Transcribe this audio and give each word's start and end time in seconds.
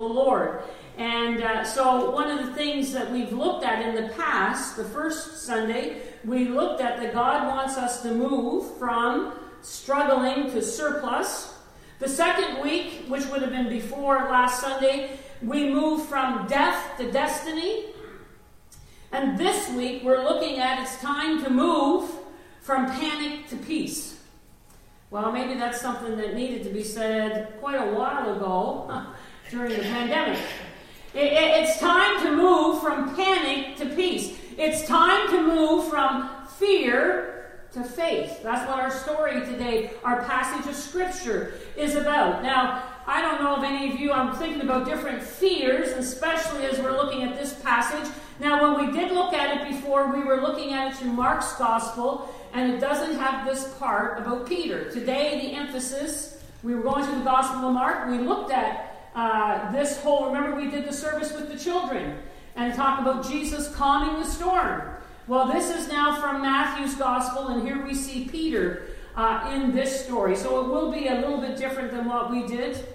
the 0.00 0.06
Lord. 0.06 0.64
And 0.98 1.40
uh, 1.40 1.62
so, 1.62 2.10
one 2.10 2.28
of 2.28 2.44
the 2.44 2.52
things 2.54 2.92
that 2.94 3.12
we've 3.12 3.32
looked 3.32 3.64
at 3.64 3.80
in 3.80 3.94
the 3.94 4.12
past, 4.14 4.76
the 4.76 4.82
first 4.82 5.44
Sunday, 5.46 6.02
we 6.24 6.48
looked 6.48 6.80
at 6.80 7.00
that 7.00 7.14
God 7.14 7.46
wants 7.46 7.76
us 7.76 8.02
to 8.02 8.10
move 8.10 8.76
from 8.76 9.34
struggling 9.62 10.50
to 10.50 10.60
surplus. 10.60 11.56
The 12.00 12.08
second 12.08 12.60
week, 12.60 13.04
which 13.06 13.24
would 13.26 13.40
have 13.42 13.52
been 13.52 13.68
before 13.68 14.16
last 14.16 14.60
Sunday, 14.60 15.16
we 15.40 15.72
moved 15.72 16.08
from 16.08 16.48
death 16.48 16.98
to 16.98 17.12
destiny. 17.12 17.84
And 19.12 19.38
this 19.38 19.70
week, 19.74 20.02
we're 20.02 20.24
looking 20.24 20.58
at 20.58 20.82
it's 20.82 21.00
time 21.00 21.40
to 21.44 21.50
move 21.50 22.10
from 22.62 22.90
panic 22.90 23.46
to 23.50 23.56
peace. 23.58 24.18
Well, 25.12 25.30
maybe 25.30 25.54
that's 25.54 25.80
something 25.80 26.16
that 26.16 26.34
needed 26.34 26.64
to 26.64 26.70
be 26.70 26.82
said 26.82 27.60
quite 27.60 27.76
a 27.76 27.94
while 27.94 28.34
ago 28.34 29.06
during 29.50 29.70
the 29.70 29.82
pandemic. 29.82 30.40
It, 31.14 31.32
it, 31.32 31.62
it's 31.62 31.78
time 31.78 32.22
to 32.24 32.34
move 32.34 32.82
from 32.82 33.14
panic 33.14 33.76
to 33.76 33.86
peace. 33.86 34.36
It's 34.56 34.86
time 34.86 35.28
to 35.30 35.42
move 35.42 35.88
from 35.88 36.30
fear 36.58 37.30
to 37.72 37.82
faith. 37.82 38.42
That's 38.42 38.68
what 38.68 38.78
our 38.78 38.90
story 38.90 39.40
today, 39.40 39.90
our 40.04 40.22
passage 40.24 40.68
of 40.68 40.76
scripture, 40.76 41.54
is 41.76 41.96
about. 41.96 42.42
Now, 42.42 42.84
I 43.06 43.20
don't 43.20 43.42
know 43.42 43.56
if 43.56 43.64
any 43.64 43.92
of 43.92 44.00
you, 44.00 44.12
I'm 44.12 44.34
thinking 44.36 44.62
about 44.62 44.86
different 44.86 45.22
fears, 45.22 45.88
especially 45.88 46.64
as 46.66 46.78
we're 46.78 46.96
looking 46.96 47.22
at 47.22 47.38
this 47.38 47.54
passage. 47.60 48.10
Now, 48.40 48.62
when 48.62 48.86
we 48.86 48.96
did 48.96 49.12
look 49.12 49.34
at 49.34 49.60
it 49.60 49.68
before, 49.72 50.12
we 50.12 50.24
were 50.24 50.40
looking 50.40 50.72
at 50.72 50.92
it 50.92 50.96
through 50.96 51.12
Mark's 51.12 51.52
gospel, 51.56 52.32
and 52.52 52.72
it 52.72 52.80
doesn't 52.80 53.18
have 53.18 53.46
this 53.46 53.74
part 53.74 54.18
about 54.18 54.46
Peter. 54.46 54.90
Today, 54.90 55.40
the 55.40 55.56
emphasis, 55.56 56.42
we 56.62 56.74
were 56.74 56.82
going 56.82 57.04
through 57.04 57.18
the 57.18 57.24
Gospel 57.24 57.68
of 57.68 57.74
Mark, 57.74 58.08
we 58.08 58.18
looked 58.18 58.52
at 58.52 58.93
uh, 59.14 59.70
this 59.72 60.00
whole, 60.00 60.26
remember 60.26 60.56
we 60.56 60.70
did 60.70 60.86
the 60.86 60.92
service 60.92 61.32
with 61.32 61.50
the 61.50 61.58
children, 61.58 62.18
and 62.56 62.74
talk 62.74 63.00
about 63.00 63.26
Jesus 63.26 63.74
calming 63.74 64.20
the 64.22 64.28
storm. 64.28 64.82
Well, 65.26 65.46
this 65.46 65.70
is 65.70 65.88
now 65.88 66.20
from 66.20 66.42
Matthew's 66.42 66.94
Gospel, 66.94 67.48
and 67.48 67.66
here 67.66 67.84
we 67.84 67.94
see 67.94 68.28
Peter 68.28 68.88
uh, 69.16 69.50
in 69.54 69.74
this 69.74 70.04
story. 70.04 70.36
So 70.36 70.64
it 70.64 70.68
will 70.68 70.92
be 70.92 71.08
a 71.08 71.14
little 71.14 71.38
bit 71.40 71.56
different 71.56 71.90
than 71.90 72.04
what 72.06 72.30
we 72.30 72.46
did. 72.46 72.86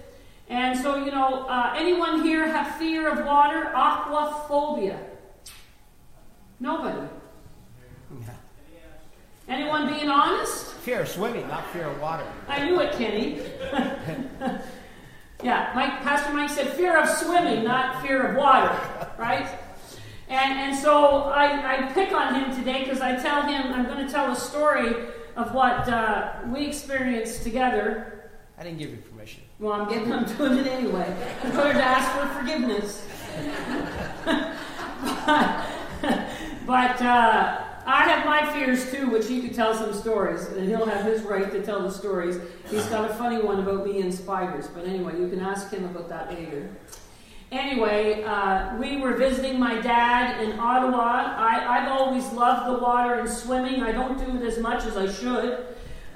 And 0.50 0.78
so, 0.80 1.04
you 1.04 1.12
know, 1.12 1.46
uh, 1.48 1.74
anyone 1.76 2.24
here 2.24 2.48
have 2.48 2.76
fear 2.78 3.10
of 3.10 3.26
water? 3.26 3.72
Aquaphobia? 3.76 4.98
Nobody. 6.60 7.08
Yeah. 8.22 8.34
Anyone 9.48 9.88
being 9.88 10.10
honest? 10.10 10.74
Fear 10.74 11.02
of 11.02 11.08
swimming, 11.08 11.48
not 11.48 11.66
fear 11.72 11.88
of 11.88 12.00
water. 12.02 12.26
I 12.48 12.66
knew 12.66 12.80
it, 12.80 12.94
Kenny. 12.94 13.42
yeah, 15.44 15.72
Mike, 15.74 16.02
Pastor 16.02 16.34
Mike 16.34 16.50
said 16.50 16.68
fear 16.70 16.98
of 16.98 17.08
swimming, 17.08 17.64
not 17.64 18.02
fear 18.02 18.28
of 18.28 18.36
water, 18.36 18.78
right? 19.18 19.48
And, 20.28 20.60
and 20.60 20.78
so 20.78 21.24
I, 21.24 21.78
I 21.88 21.94
pick 21.94 22.12
on 22.12 22.36
him 22.36 22.56
today 22.56 22.84
because 22.84 23.02
I 23.02 23.16
tell 23.16 23.44
him 23.44 23.74
I'm 23.74 23.86
going 23.86 24.06
to 24.06 24.12
tell 24.12 24.32
a 24.32 24.36
story 24.36 24.96
of 25.36 25.54
what 25.54 25.88
uh, 25.88 26.34
we 26.48 26.68
experienced 26.68 27.44
together. 27.44 28.30
I 28.58 28.64
didn't 28.64 28.80
give 28.80 28.90
you 28.90 28.98
permission. 28.98 29.44
Well, 29.60 29.74
I'm 29.74 29.90
getting, 29.90 30.12
I'm 30.12 30.26
doing 30.38 30.58
it 30.58 30.68
anyway. 30.68 31.16
I'm 31.44 31.52
going 31.52 31.76
to 31.76 31.84
ask 31.84 32.12
for 32.20 32.28
forgiveness. 32.40 33.06
but 36.68 37.02
uh, 37.02 37.64
I 37.90 38.04
have 38.04 38.24
my 38.24 38.54
fears 38.54 38.92
too, 38.92 39.10
which 39.10 39.28
he 39.28 39.42
could 39.42 39.56
tell 39.56 39.74
some 39.74 39.96
stories, 39.96 40.46
and 40.46 40.70
he'll 40.70 40.86
have 40.86 41.06
his 41.06 41.24
right 41.24 41.52
to 41.52 41.60
tell 41.64 41.82
the 41.82 41.92
stories. 41.92 42.40
He's 42.70 42.86
got 42.86 43.10
a 43.10 43.14
funny 43.16 43.42
one 43.42 43.60
about 43.60 43.84
me 43.84 44.00
and 44.02 44.14
spiders, 44.14 44.68
but 44.68 44.86
anyway, 44.86 45.20
you 45.20 45.28
can 45.28 45.40
ask 45.40 45.72
him 45.72 45.86
about 45.86 46.08
that 46.08 46.32
later. 46.32 46.70
Anyway, 47.52 48.22
uh, 48.22 48.78
we 48.78 48.98
were 48.98 49.16
visiting 49.16 49.60
my 49.60 49.82
dad 49.82 50.40
in 50.40 50.60
Ottawa. 50.60 51.34
I, 51.36 51.80
have 51.80 51.92
always 51.92 52.32
loved 52.32 52.72
the 52.72 52.78
water 52.78 53.16
and 53.16 53.28
swimming. 53.28 53.82
I 53.82 53.92
don't 53.92 54.24
do 54.24 54.38
it 54.38 54.48
as 54.48 54.60
much 54.60 54.86
as 54.86 54.96
I 54.96 55.12
should. 55.12 55.66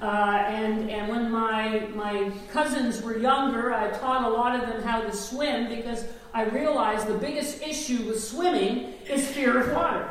Uh, 0.00 0.44
and, 0.46 0.88
and 0.88 1.08
when 1.08 1.28
my, 1.28 1.88
my 1.96 2.30
cousins 2.52 3.02
were 3.02 3.18
younger, 3.18 3.74
I 3.74 3.90
taught 3.90 4.22
a 4.22 4.28
lot 4.28 4.54
of 4.54 4.68
them 4.68 4.80
how 4.82 5.00
to 5.00 5.12
swim 5.12 5.68
because 5.68 6.04
I 6.32 6.44
realized 6.44 7.08
the 7.08 7.18
biggest 7.18 7.62
issue 7.62 8.04
with 8.04 8.22
swimming 8.22 8.94
is 9.08 9.26
fear 9.26 9.60
of 9.60 9.74
water. 9.74 10.08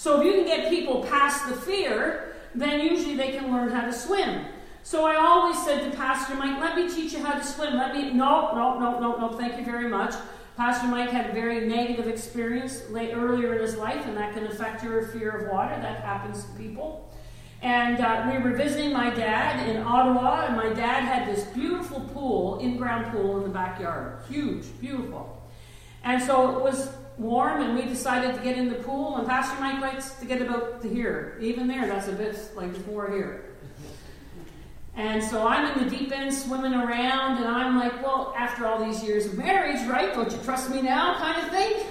So 0.00 0.18
if 0.18 0.24
you 0.24 0.32
can 0.32 0.46
get 0.46 0.70
people 0.70 1.04
past 1.04 1.46
the 1.46 1.54
fear, 1.54 2.34
then 2.54 2.80
usually 2.80 3.16
they 3.16 3.32
can 3.32 3.52
learn 3.52 3.68
how 3.68 3.84
to 3.84 3.92
swim. 3.92 4.46
So 4.82 5.04
I 5.04 5.16
always 5.16 5.62
said 5.62 5.90
to 5.90 5.94
Pastor 5.94 6.36
Mike, 6.36 6.58
let 6.58 6.74
me 6.74 6.88
teach 6.88 7.12
you 7.12 7.22
how 7.22 7.34
to 7.34 7.44
swim. 7.44 7.76
Let 7.76 7.94
me, 7.94 8.10
no, 8.10 8.54
no, 8.54 8.78
no, 8.80 8.98
no, 8.98 9.16
no, 9.18 9.36
thank 9.36 9.58
you 9.58 9.64
very 9.66 9.90
much. 9.90 10.14
Pastor 10.56 10.86
Mike 10.86 11.10
had 11.10 11.28
a 11.28 11.32
very 11.34 11.68
negative 11.68 12.08
experience 12.08 12.88
late, 12.88 13.12
earlier 13.12 13.54
in 13.56 13.60
his 13.60 13.76
life, 13.76 14.06
and 14.06 14.16
that 14.16 14.32
can 14.32 14.46
affect 14.46 14.82
your 14.82 15.02
fear 15.08 15.32
of 15.32 15.52
water. 15.52 15.78
That 15.82 16.00
happens 16.00 16.44
to 16.44 16.50
people. 16.52 17.12
And 17.60 18.00
uh, 18.00 18.30
we 18.32 18.38
were 18.38 18.56
visiting 18.56 18.94
my 18.94 19.10
dad 19.10 19.68
in 19.68 19.82
Ottawa, 19.82 20.46
and 20.46 20.56
my 20.56 20.72
dad 20.72 21.02
had 21.02 21.28
this 21.28 21.44
beautiful 21.48 22.00
pool, 22.00 22.58
in 22.60 22.78
ground 22.78 23.12
pool 23.12 23.36
in 23.36 23.42
the 23.42 23.50
backyard. 23.50 24.22
Huge, 24.30 24.64
beautiful. 24.80 25.46
And 26.04 26.22
so 26.22 26.56
it 26.56 26.62
was 26.62 26.88
warm, 27.20 27.62
and 27.62 27.76
we 27.76 27.82
decided 27.82 28.34
to 28.34 28.40
get 28.40 28.56
in 28.56 28.68
the 28.68 28.76
pool. 28.76 29.16
And 29.16 29.26
Pastor 29.28 29.60
Mike 29.60 29.80
likes 29.80 30.12
to 30.14 30.24
get 30.24 30.40
about 30.42 30.82
to 30.82 30.88
here. 30.88 31.38
Even 31.40 31.68
there, 31.68 31.86
that's 31.86 32.08
a 32.08 32.12
bit 32.12 32.36
like 32.56 32.86
more 32.86 33.10
here. 33.10 33.44
And 34.96 35.22
so 35.22 35.46
I'm 35.46 35.78
in 35.78 35.84
the 35.84 35.96
deep 35.96 36.10
end 36.12 36.34
swimming 36.34 36.74
around, 36.74 37.36
and 37.38 37.46
I'm 37.46 37.78
like, 37.78 38.02
well, 38.02 38.34
after 38.36 38.66
all 38.66 38.84
these 38.84 39.02
years 39.04 39.26
of 39.26 39.38
marriage, 39.38 39.86
right? 39.88 40.12
Don't 40.12 40.30
you 40.30 40.38
trust 40.38 40.70
me 40.70 40.82
now, 40.82 41.16
kind 41.18 41.46
of 41.46 41.50
thing? 41.50 41.86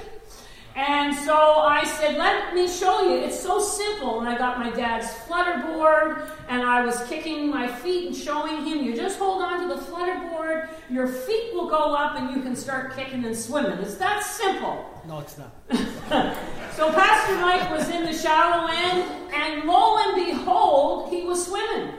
And 0.79 1.13
so 1.13 1.35
I 1.35 1.83
said, 1.83 2.15
let 2.15 2.55
me 2.55 2.65
show 2.65 3.09
you. 3.09 3.17
It's 3.17 3.37
so 3.37 3.59
simple. 3.59 4.21
And 4.21 4.29
I 4.29 4.37
got 4.37 4.59
my 4.59 4.69
dad's 4.69 5.11
flutter 5.25 5.61
board, 5.67 6.21
and 6.47 6.61
I 6.61 6.85
was 6.85 7.03
kicking 7.09 7.49
my 7.49 7.67
feet 7.67 8.07
and 8.07 8.15
showing 8.15 8.63
him, 8.65 8.85
you 8.85 8.95
just 8.95 9.19
hold 9.19 9.41
on 9.41 9.67
to 9.67 9.75
the 9.75 9.81
flutter 9.81 10.17
board, 10.29 10.69
your 10.89 11.05
feet 11.07 11.53
will 11.53 11.67
go 11.67 11.93
up, 11.93 12.15
and 12.15 12.33
you 12.33 12.41
can 12.41 12.55
start 12.55 12.95
kicking 12.95 13.25
and 13.25 13.35
swimming. 13.35 13.77
It's 13.79 13.95
that 13.95 14.23
simple. 14.23 15.03
No, 15.05 15.19
it's 15.19 15.37
not. 15.37 15.51
so 16.77 16.89
Pastor 16.93 17.35
Mike 17.41 17.69
was 17.71 17.89
in 17.89 18.05
the 18.05 18.13
shallow 18.13 18.71
end, 18.71 19.03
and 19.33 19.65
lo 19.65 19.97
and 19.97 20.27
behold, 20.27 21.09
he 21.09 21.23
was 21.23 21.45
swimming. 21.45 21.93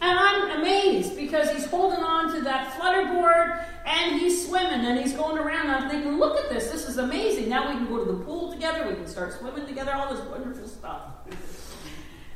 And 0.00 0.18
I'm 0.18 0.58
amazed 0.58 1.14
because 1.14 1.50
he's 1.50 1.66
holding 1.66 2.00
on 2.00 2.34
to 2.34 2.40
that 2.40 2.74
flutter 2.74 3.04
board 3.12 3.60
and 3.90 4.20
he's 4.20 4.46
swimming 4.46 4.86
and 4.86 4.98
he's 4.98 5.12
going 5.12 5.36
around. 5.36 5.68
I'm 5.68 5.90
thinking, 5.90 6.18
look 6.18 6.38
at 6.38 6.48
this, 6.48 6.70
this 6.70 6.88
is 6.88 6.98
amazing. 6.98 7.48
Now 7.48 7.68
we 7.68 7.74
can 7.74 7.88
go 7.88 8.04
to 8.04 8.12
the 8.12 8.24
pool 8.24 8.52
together, 8.52 8.88
we 8.88 8.94
can 8.94 9.06
start 9.06 9.32
swimming 9.32 9.66
together, 9.66 9.92
all 9.92 10.14
this 10.14 10.24
wonderful 10.26 10.68
stuff. 10.68 11.02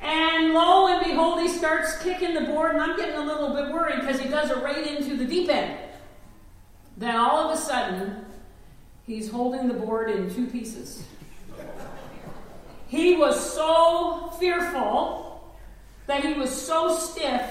And 0.00 0.52
lo 0.52 0.88
and 0.88 1.04
behold, 1.04 1.40
he 1.40 1.48
starts 1.48 2.02
kicking 2.02 2.34
the 2.34 2.42
board, 2.42 2.72
and 2.74 2.82
I'm 2.82 2.96
getting 2.96 3.14
a 3.14 3.24
little 3.24 3.54
bit 3.54 3.72
worried 3.72 4.00
because 4.00 4.20
he 4.20 4.28
does 4.28 4.50
it 4.50 4.62
right 4.62 4.86
into 4.86 5.16
the 5.16 5.24
deep 5.24 5.48
end. 5.48 5.78
Then 6.96 7.16
all 7.16 7.48
of 7.48 7.56
a 7.56 7.60
sudden, 7.60 8.26
he's 9.06 9.30
holding 9.30 9.68
the 9.68 9.74
board 9.74 10.10
in 10.10 10.34
two 10.34 10.46
pieces. 10.46 11.04
He 12.88 13.16
was 13.16 13.54
so 13.54 14.34
fearful 14.38 15.56
that 16.06 16.22
he 16.22 16.34
was 16.34 16.50
so 16.50 16.94
stiff. 16.94 17.50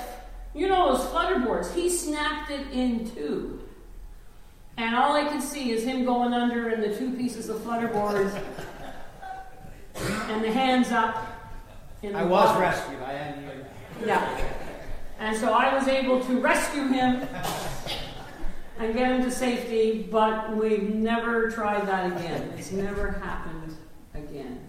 You 0.54 0.68
know 0.68 0.96
those 0.96 1.08
flutter 1.10 1.40
boards. 1.40 1.74
He 1.74 1.90
snapped 1.90 2.52
it 2.52 2.68
in 2.72 3.10
two. 3.16 3.63
And 4.78 4.96
all 4.96 5.14
I 5.14 5.26
could 5.26 5.42
see 5.42 5.72
is 5.72 5.84
him 5.84 6.04
going 6.04 6.34
under 6.34 6.70
and 6.70 6.82
the 6.82 6.96
two 6.96 7.12
pieces 7.12 7.50
of 7.50 7.62
flutter 7.64 7.88
boards 7.88 8.34
and 9.96 10.44
the 10.44 10.52
hands 10.52 10.92
up. 10.92 11.30
In 12.02 12.14
the 12.14 12.20
I 12.20 12.24
was 12.24 12.50
water. 12.50 12.60
rescued. 12.60 13.02
I 13.02 13.14
am 13.14 13.44
Yeah. 14.06 14.42
And 15.20 15.38
so 15.38 15.54
I 15.54 15.74
was 15.74 15.88
able 15.88 16.24
to 16.26 16.40
rescue 16.42 16.88
him 16.88 17.28
and 18.80 18.94
get 18.94 19.12
him 19.12 19.24
to 19.24 19.32
safety, 19.32 20.08
but 20.12 20.56
we've 20.56 20.94
never 20.94 21.50
tried 21.50 21.88
that 21.88 22.12
again. 22.12 22.54
It's 22.58 22.72
never 22.72 23.12
happened 23.12 23.78
again. 24.14 24.60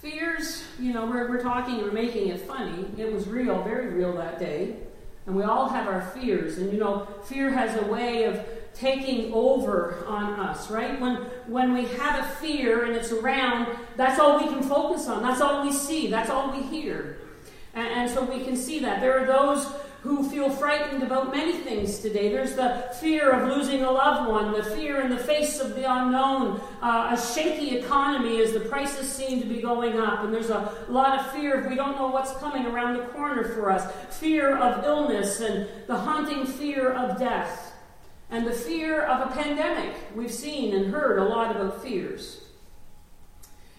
Fears, 0.00 0.64
you 0.80 0.92
know, 0.92 1.06
we're, 1.06 1.28
we're 1.28 1.42
talking, 1.42 1.78
we're 1.78 1.92
making 1.92 2.28
it 2.28 2.40
funny. 2.40 2.86
It 2.96 3.12
was 3.12 3.28
real, 3.28 3.62
very 3.62 3.88
real 3.88 4.12
that 4.16 4.38
day. 4.38 4.76
And 5.26 5.34
we 5.34 5.42
all 5.42 5.68
have 5.68 5.88
our 5.88 6.02
fears. 6.02 6.58
And, 6.58 6.72
you 6.72 6.78
know, 6.78 7.06
fear 7.24 7.50
has 7.50 7.76
a 7.82 7.86
way 7.86 8.24
of 8.24 8.40
taking 8.74 9.32
over 9.32 10.04
on 10.06 10.38
us, 10.38 10.70
right? 10.70 11.00
When, 11.00 11.16
when 11.46 11.72
we 11.72 11.86
have 11.86 12.24
a 12.24 12.28
fear 12.36 12.84
and 12.84 12.94
it's 12.94 13.10
around, 13.10 13.76
that's 13.96 14.20
all 14.20 14.38
we 14.38 14.48
can 14.48 14.62
focus 14.62 15.08
on. 15.08 15.22
That's 15.22 15.40
all 15.40 15.64
we 15.64 15.72
see. 15.72 16.08
That's 16.08 16.30
all 16.30 16.52
we 16.52 16.62
hear. 16.62 17.18
And, 17.74 17.88
and 17.88 18.10
so 18.10 18.24
we 18.24 18.44
can 18.44 18.56
see 18.56 18.78
that. 18.80 19.00
There 19.00 19.18
are 19.18 19.26
those 19.26 19.66
who 20.06 20.28
feel 20.30 20.48
frightened 20.48 21.02
about 21.02 21.32
many 21.32 21.52
things 21.52 21.98
today. 21.98 22.28
There's 22.30 22.54
the 22.54 22.88
fear 23.00 23.30
of 23.32 23.48
losing 23.56 23.82
a 23.82 23.90
loved 23.90 24.30
one, 24.30 24.52
the 24.52 24.62
fear 24.62 25.00
in 25.00 25.10
the 25.10 25.18
face 25.18 25.58
of 25.60 25.74
the 25.74 25.84
unknown, 25.90 26.60
uh, 26.80 27.16
a 27.16 27.34
shaky 27.34 27.76
economy 27.78 28.40
as 28.40 28.52
the 28.52 28.60
prices 28.60 29.10
seem 29.10 29.40
to 29.40 29.46
be 29.46 29.60
going 29.60 29.98
up, 29.98 30.22
and 30.22 30.32
there's 30.32 30.50
a 30.50 30.72
lot 30.88 31.18
of 31.18 31.32
fear 31.32 31.60
if 31.60 31.68
we 31.68 31.74
don't 31.74 31.96
know 31.96 32.06
what's 32.08 32.32
coming 32.36 32.66
around 32.66 32.96
the 32.96 33.04
corner 33.06 33.44
for 33.54 33.70
us, 33.70 33.84
fear 34.20 34.56
of 34.56 34.84
illness, 34.84 35.40
and 35.40 35.68
the 35.88 35.96
haunting 35.96 36.46
fear 36.46 36.92
of 36.92 37.18
death. 37.18 37.72
and 38.30 38.46
the 38.46 38.52
fear 38.52 39.02
of 39.02 39.30
a 39.30 39.34
pandemic. 39.34 39.94
We've 40.14 40.32
seen 40.32 40.74
and 40.74 40.92
heard 40.92 41.18
a 41.18 41.24
lot 41.24 41.54
about 41.54 41.82
fears. 41.82 42.42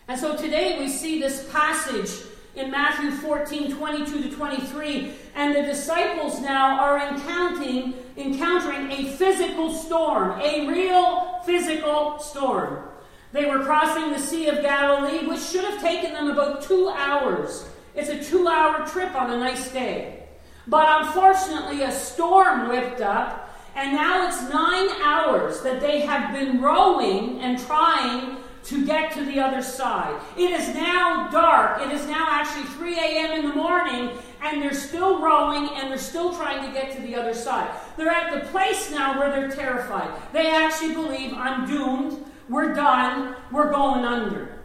And 0.08 0.20
so 0.20 0.38
today 0.38 0.80
we 0.80 0.88
see 0.88 1.20
this 1.20 1.50
passage 1.52 2.10
in 2.58 2.72
Matthew 2.72 3.12
14 3.12 3.76
22 3.76 4.24
to 4.24 4.36
23, 4.36 5.14
and 5.36 5.56
the 5.56 5.62
disciples 5.62 6.42
now 6.42 6.80
are 6.80 7.08
encountering, 7.08 7.94
encountering 8.18 8.92
a 8.92 9.12
physical 9.12 9.72
storm, 9.72 10.40
a 10.42 10.68
real 10.68 11.40
physical 11.46 12.18
storm. 12.20 12.84
They 13.32 13.46
were 13.46 13.64
crossing 13.64 14.12
the 14.12 14.20
Sea 14.20 14.48
of 14.48 14.64
Galilee, 14.64 15.28
which 15.28 15.42
should 15.42 15.66
have 15.66 15.80
taken 15.80 16.14
them 16.14 16.32
about 16.32 16.64
two 16.64 16.90
hours. 16.90 17.66
It's 17.94 18.10
a 18.10 18.24
two 18.24 18.48
hour 18.48 18.88
trip 18.88 19.14
on 19.14 19.30
a 19.32 19.38
nice 19.38 19.72
day. 19.72 20.24
But 20.66 21.06
unfortunately, 21.06 21.84
a 21.84 21.92
storm 21.92 22.70
whipped 22.70 23.02
up, 23.02 23.56
and 23.76 23.94
now 23.94 24.28
it's 24.28 24.42
nine 24.52 24.90
hours 25.04 25.62
that 25.62 25.80
they 25.80 26.02
have 26.02 26.34
been 26.34 26.60
rowing 26.60 27.40
and 27.42 27.60
trying 27.60 28.38
to 28.68 28.86
get 28.86 29.14
to 29.14 29.24
the 29.24 29.40
other 29.40 29.62
side. 29.62 30.20
It 30.36 30.52
is 30.52 30.76
now 30.76 31.30
dark. 31.30 31.82
It 31.82 31.92
is 31.92 32.06
now 32.06 32.28
actually 32.30 32.66
3 32.66 32.96
a.m. 33.00 33.40
in 33.40 33.50
the 33.50 33.56
morning, 33.56 34.12
and 34.42 34.62
they're 34.62 34.74
still 34.74 35.22
rowing 35.22 35.70
and 35.76 35.90
they're 35.90 35.98
still 35.98 36.34
trying 36.34 36.66
to 36.66 36.72
get 36.74 36.94
to 36.96 37.02
the 37.02 37.16
other 37.16 37.34
side. 37.34 37.70
They're 37.96 38.10
at 38.10 38.34
the 38.34 38.50
place 38.50 38.92
now 38.92 39.18
where 39.18 39.30
they're 39.30 39.50
terrified. 39.50 40.10
They 40.34 40.52
actually 40.52 40.94
believe, 40.94 41.34
I'm 41.34 41.66
doomed. 41.66 42.26
We're 42.50 42.74
done. 42.74 43.36
We're 43.52 43.72
going 43.72 44.04
under. 44.04 44.60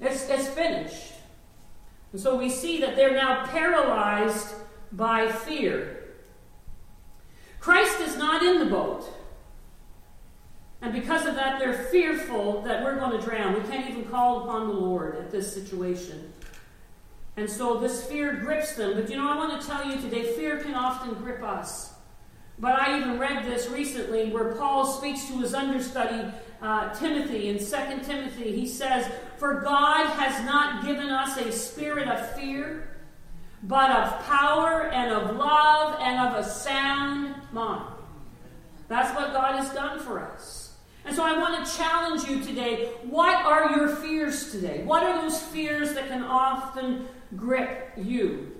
It's, 0.00 0.28
it's 0.28 0.48
finished. 0.48 1.12
And 2.12 2.20
so 2.20 2.36
we 2.36 2.48
see 2.48 2.80
that 2.80 2.94
they're 2.94 3.14
now 3.14 3.46
paralyzed 3.46 4.54
by 4.92 5.30
fear. 5.30 6.04
Christ 7.58 8.00
is 8.00 8.16
not 8.16 8.44
in 8.44 8.60
the 8.60 8.66
boat. 8.66 9.08
And 10.84 10.92
because 10.92 11.24
of 11.24 11.34
that, 11.36 11.58
they're 11.58 11.84
fearful 11.84 12.60
that 12.60 12.84
we're 12.84 12.96
going 12.96 13.18
to 13.18 13.26
drown. 13.26 13.54
We 13.54 13.66
can't 13.70 13.88
even 13.88 14.04
call 14.04 14.42
upon 14.42 14.68
the 14.68 14.74
Lord 14.74 15.16
at 15.16 15.30
this 15.30 15.50
situation. 15.50 16.30
And 17.38 17.48
so 17.48 17.80
this 17.80 18.04
fear 18.04 18.34
grips 18.34 18.76
them. 18.76 18.92
But 18.92 19.08
you 19.08 19.16
know, 19.16 19.26
I 19.26 19.34
want 19.34 19.58
to 19.58 19.66
tell 19.66 19.82
you 19.86 19.98
today 19.98 20.34
fear 20.34 20.58
can 20.58 20.74
often 20.74 21.14
grip 21.14 21.42
us. 21.42 21.94
But 22.58 22.78
I 22.78 22.98
even 22.98 23.18
read 23.18 23.46
this 23.46 23.70
recently 23.70 24.30
where 24.30 24.56
Paul 24.56 24.84
speaks 24.84 25.26
to 25.28 25.38
his 25.38 25.54
understudy, 25.54 26.30
uh, 26.60 26.92
Timothy, 26.92 27.48
in 27.48 27.56
2 27.58 28.04
Timothy. 28.04 28.54
He 28.54 28.68
says, 28.68 29.10
For 29.38 29.62
God 29.62 30.06
has 30.18 30.44
not 30.44 30.84
given 30.84 31.08
us 31.08 31.38
a 31.38 31.50
spirit 31.50 32.08
of 32.08 32.36
fear, 32.36 32.90
but 33.62 33.90
of 33.90 34.22
power 34.26 34.90
and 34.90 35.10
of 35.10 35.34
love 35.34 35.98
and 35.98 36.28
of 36.28 36.44
a 36.44 36.46
sound 36.46 37.36
mind. 37.52 37.90
That's 38.86 39.16
what 39.16 39.32
God 39.32 39.56
has 39.56 39.72
done 39.72 39.98
for 39.98 40.20
us. 40.20 40.63
And 41.04 41.14
so 41.14 41.22
I 41.22 41.38
want 41.38 41.64
to 41.64 41.76
challenge 41.76 42.24
you 42.24 42.42
today. 42.42 42.92
What 43.02 43.44
are 43.44 43.76
your 43.76 43.88
fears 43.96 44.50
today? 44.50 44.82
What 44.84 45.02
are 45.02 45.20
those 45.20 45.40
fears 45.40 45.92
that 45.94 46.08
can 46.08 46.22
often 46.22 47.06
grip 47.36 47.92
you? 47.96 48.52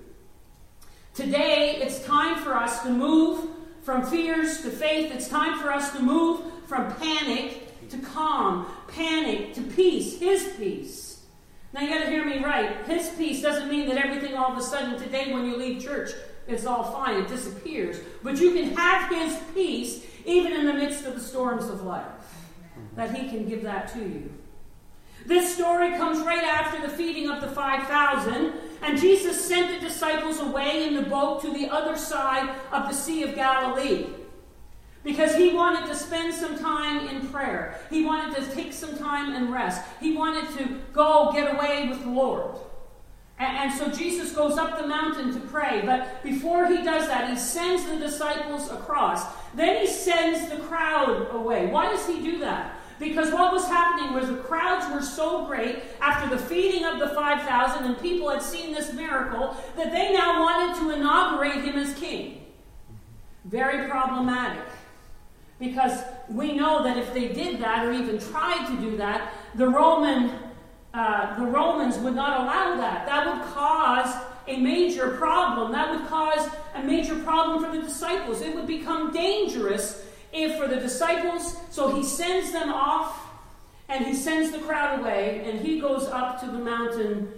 Today, 1.15 1.77
it's 1.81 2.03
time 2.05 2.43
for 2.43 2.55
us 2.55 2.83
to 2.83 2.89
move 2.89 3.49
from 3.81 4.05
fears 4.05 4.61
to 4.61 4.69
faith. 4.69 5.11
It's 5.11 5.27
time 5.27 5.59
for 5.59 5.71
us 5.71 5.91
to 5.93 6.01
move 6.01 6.41
from 6.67 6.93
panic 6.95 7.89
to 7.89 7.97
calm, 7.99 8.67
panic 8.87 9.53
to 9.55 9.61
peace, 9.61 10.19
His 10.19 10.53
peace. 10.57 11.21
Now 11.73 11.81
you 11.81 11.89
got 11.89 12.03
to 12.03 12.09
hear 12.09 12.25
me 12.25 12.43
right. 12.43 12.85
His 12.85 13.09
peace 13.09 13.41
doesn't 13.41 13.69
mean 13.69 13.87
that 13.89 13.97
everything 13.97 14.35
all 14.35 14.51
of 14.51 14.57
a 14.57 14.61
sudden 14.61 14.99
today 14.99 15.33
when 15.33 15.45
you 15.45 15.57
leave 15.57 15.83
church, 15.83 16.11
it's 16.47 16.65
all 16.65 16.83
fine, 16.91 17.21
it 17.21 17.27
disappears. 17.27 17.97
But 18.23 18.39
you 18.39 18.53
can 18.53 18.75
have 18.75 19.09
His 19.09 19.37
peace 19.53 20.05
even 20.25 20.53
in 20.53 20.65
the 20.65 20.73
midst 20.73 21.05
of 21.05 21.15
the 21.15 21.21
storms 21.21 21.65
of 21.65 21.83
life. 21.83 22.05
That 22.95 23.15
He 23.15 23.29
can 23.29 23.47
give 23.47 23.63
that 23.63 23.91
to 23.93 23.99
you. 23.99 24.31
This 25.25 25.55
story 25.55 25.91
comes 25.91 26.19
right 26.19 26.43
after 26.43 26.81
the 26.81 26.93
feeding 26.93 27.29
of 27.29 27.41
the 27.41 27.47
5,000, 27.47 28.53
and 28.83 28.99
Jesus 28.99 29.43
sent 29.43 29.73
the 29.73 29.87
disciples 29.87 30.39
away 30.39 30.87
in 30.87 30.95
the 30.95 31.01
boat 31.01 31.41
to 31.41 31.51
the 31.51 31.69
other 31.69 31.97
side 31.97 32.55
of 32.71 32.87
the 32.87 32.93
Sea 32.93 33.23
of 33.23 33.33
Galilee 33.33 34.05
because 35.05 35.35
he 35.35 35.53
wanted 35.53 35.85
to 35.85 35.95
spend 35.95 36.33
some 36.33 36.57
time 36.57 37.07
in 37.07 37.27
prayer. 37.29 37.79
He 37.89 38.03
wanted 38.03 38.35
to 38.35 38.51
take 38.53 38.73
some 38.73 38.97
time 38.97 39.33
and 39.33 39.53
rest. 39.53 39.83
He 40.01 40.17
wanted 40.17 40.57
to 40.57 40.81
go 40.91 41.31
get 41.31 41.53
away 41.53 41.87
with 41.87 42.01
the 42.01 42.09
Lord. 42.09 42.57
And, 43.37 43.71
so 43.73 43.89
Jesus 43.91 44.31
goes 44.31 44.57
up 44.57 44.79
the 44.79 44.87
mountain 44.87 45.33
to 45.33 45.39
pray. 45.47 45.81
But 45.85 46.23
before 46.23 46.67
he 46.67 46.83
does 46.83 47.07
that, 47.07 47.29
he 47.29 47.35
sends 47.37 47.85
the 47.85 47.97
disciples 47.97 48.71
across. 48.71 49.25
Then 49.53 49.81
he 49.81 49.87
sends 49.87 50.49
the 50.49 50.57
crowd 50.63 51.27
away. 51.31 51.67
Why 51.67 51.89
does 51.89 52.07
he 52.07 52.21
do 52.21 52.39
that? 52.39 52.75
Because 52.99 53.31
what 53.31 53.51
was 53.51 53.67
happening 53.67 54.13
was 54.13 54.27
the 54.27 54.37
crowds 54.37 54.91
were 54.93 55.01
so 55.01 55.45
great 55.45 55.83
after 55.99 56.33
the 56.33 56.41
feeding 56.41 56.85
of 56.85 56.99
the 56.99 57.09
5,000 57.09 57.85
and 57.85 57.99
people 57.99 58.29
had 58.29 58.41
seen 58.41 58.73
this 58.73 58.93
miracle 58.93 59.55
that 59.75 59.91
they 59.91 60.13
now 60.13 60.41
wanted 60.41 60.79
to 60.79 60.91
inaugurate 60.91 61.63
him 61.65 61.75
as 61.75 61.93
king. 61.95 62.45
Very 63.45 63.89
problematic. 63.89 64.63
Because 65.59 66.03
we 66.29 66.53
know 66.53 66.83
that 66.83 66.97
if 66.97 67.13
they 67.13 67.29
did 67.29 67.61
that 67.61 67.85
or 67.85 67.91
even 67.91 68.19
tried 68.19 68.65
to 68.67 68.77
do 68.81 68.97
that, 68.97 69.33
the 69.55 69.67
Roman 69.67 70.31
uh, 70.95 71.37
the 71.37 71.45
Romans 71.45 71.97
would 71.97 72.15
not 72.15 72.39
allow 72.39 72.77
that. 72.77 73.05
That 73.05 73.27
would 73.27 73.45
cause 73.53 74.15
a 74.47 74.55
major 74.55 75.09
problem. 75.17 75.73
That 75.73 75.91
would 75.91 76.07
cause 76.07 76.49
a 76.73 76.81
major 76.81 77.15
problem 77.15 77.61
for 77.61 77.69
the 77.69 77.85
disciples. 77.85 78.39
It 78.39 78.55
would 78.55 78.65
become 78.65 79.11
dangerous 79.11 80.05
if 80.35 80.57
for 80.57 80.67
the 80.67 80.77
disciples, 80.77 81.57
so 81.71 81.95
he 81.95 82.03
sends 82.03 82.51
them 82.51 82.69
off 82.69 83.21
and 83.89 84.05
he 84.05 84.13
sends 84.13 84.51
the 84.51 84.59
crowd 84.59 84.99
away 84.99 85.43
and 85.45 85.59
he 85.59 85.79
goes 85.79 86.05
up 86.07 86.39
to 86.41 86.47
the 86.47 86.59
mountain 86.59 87.31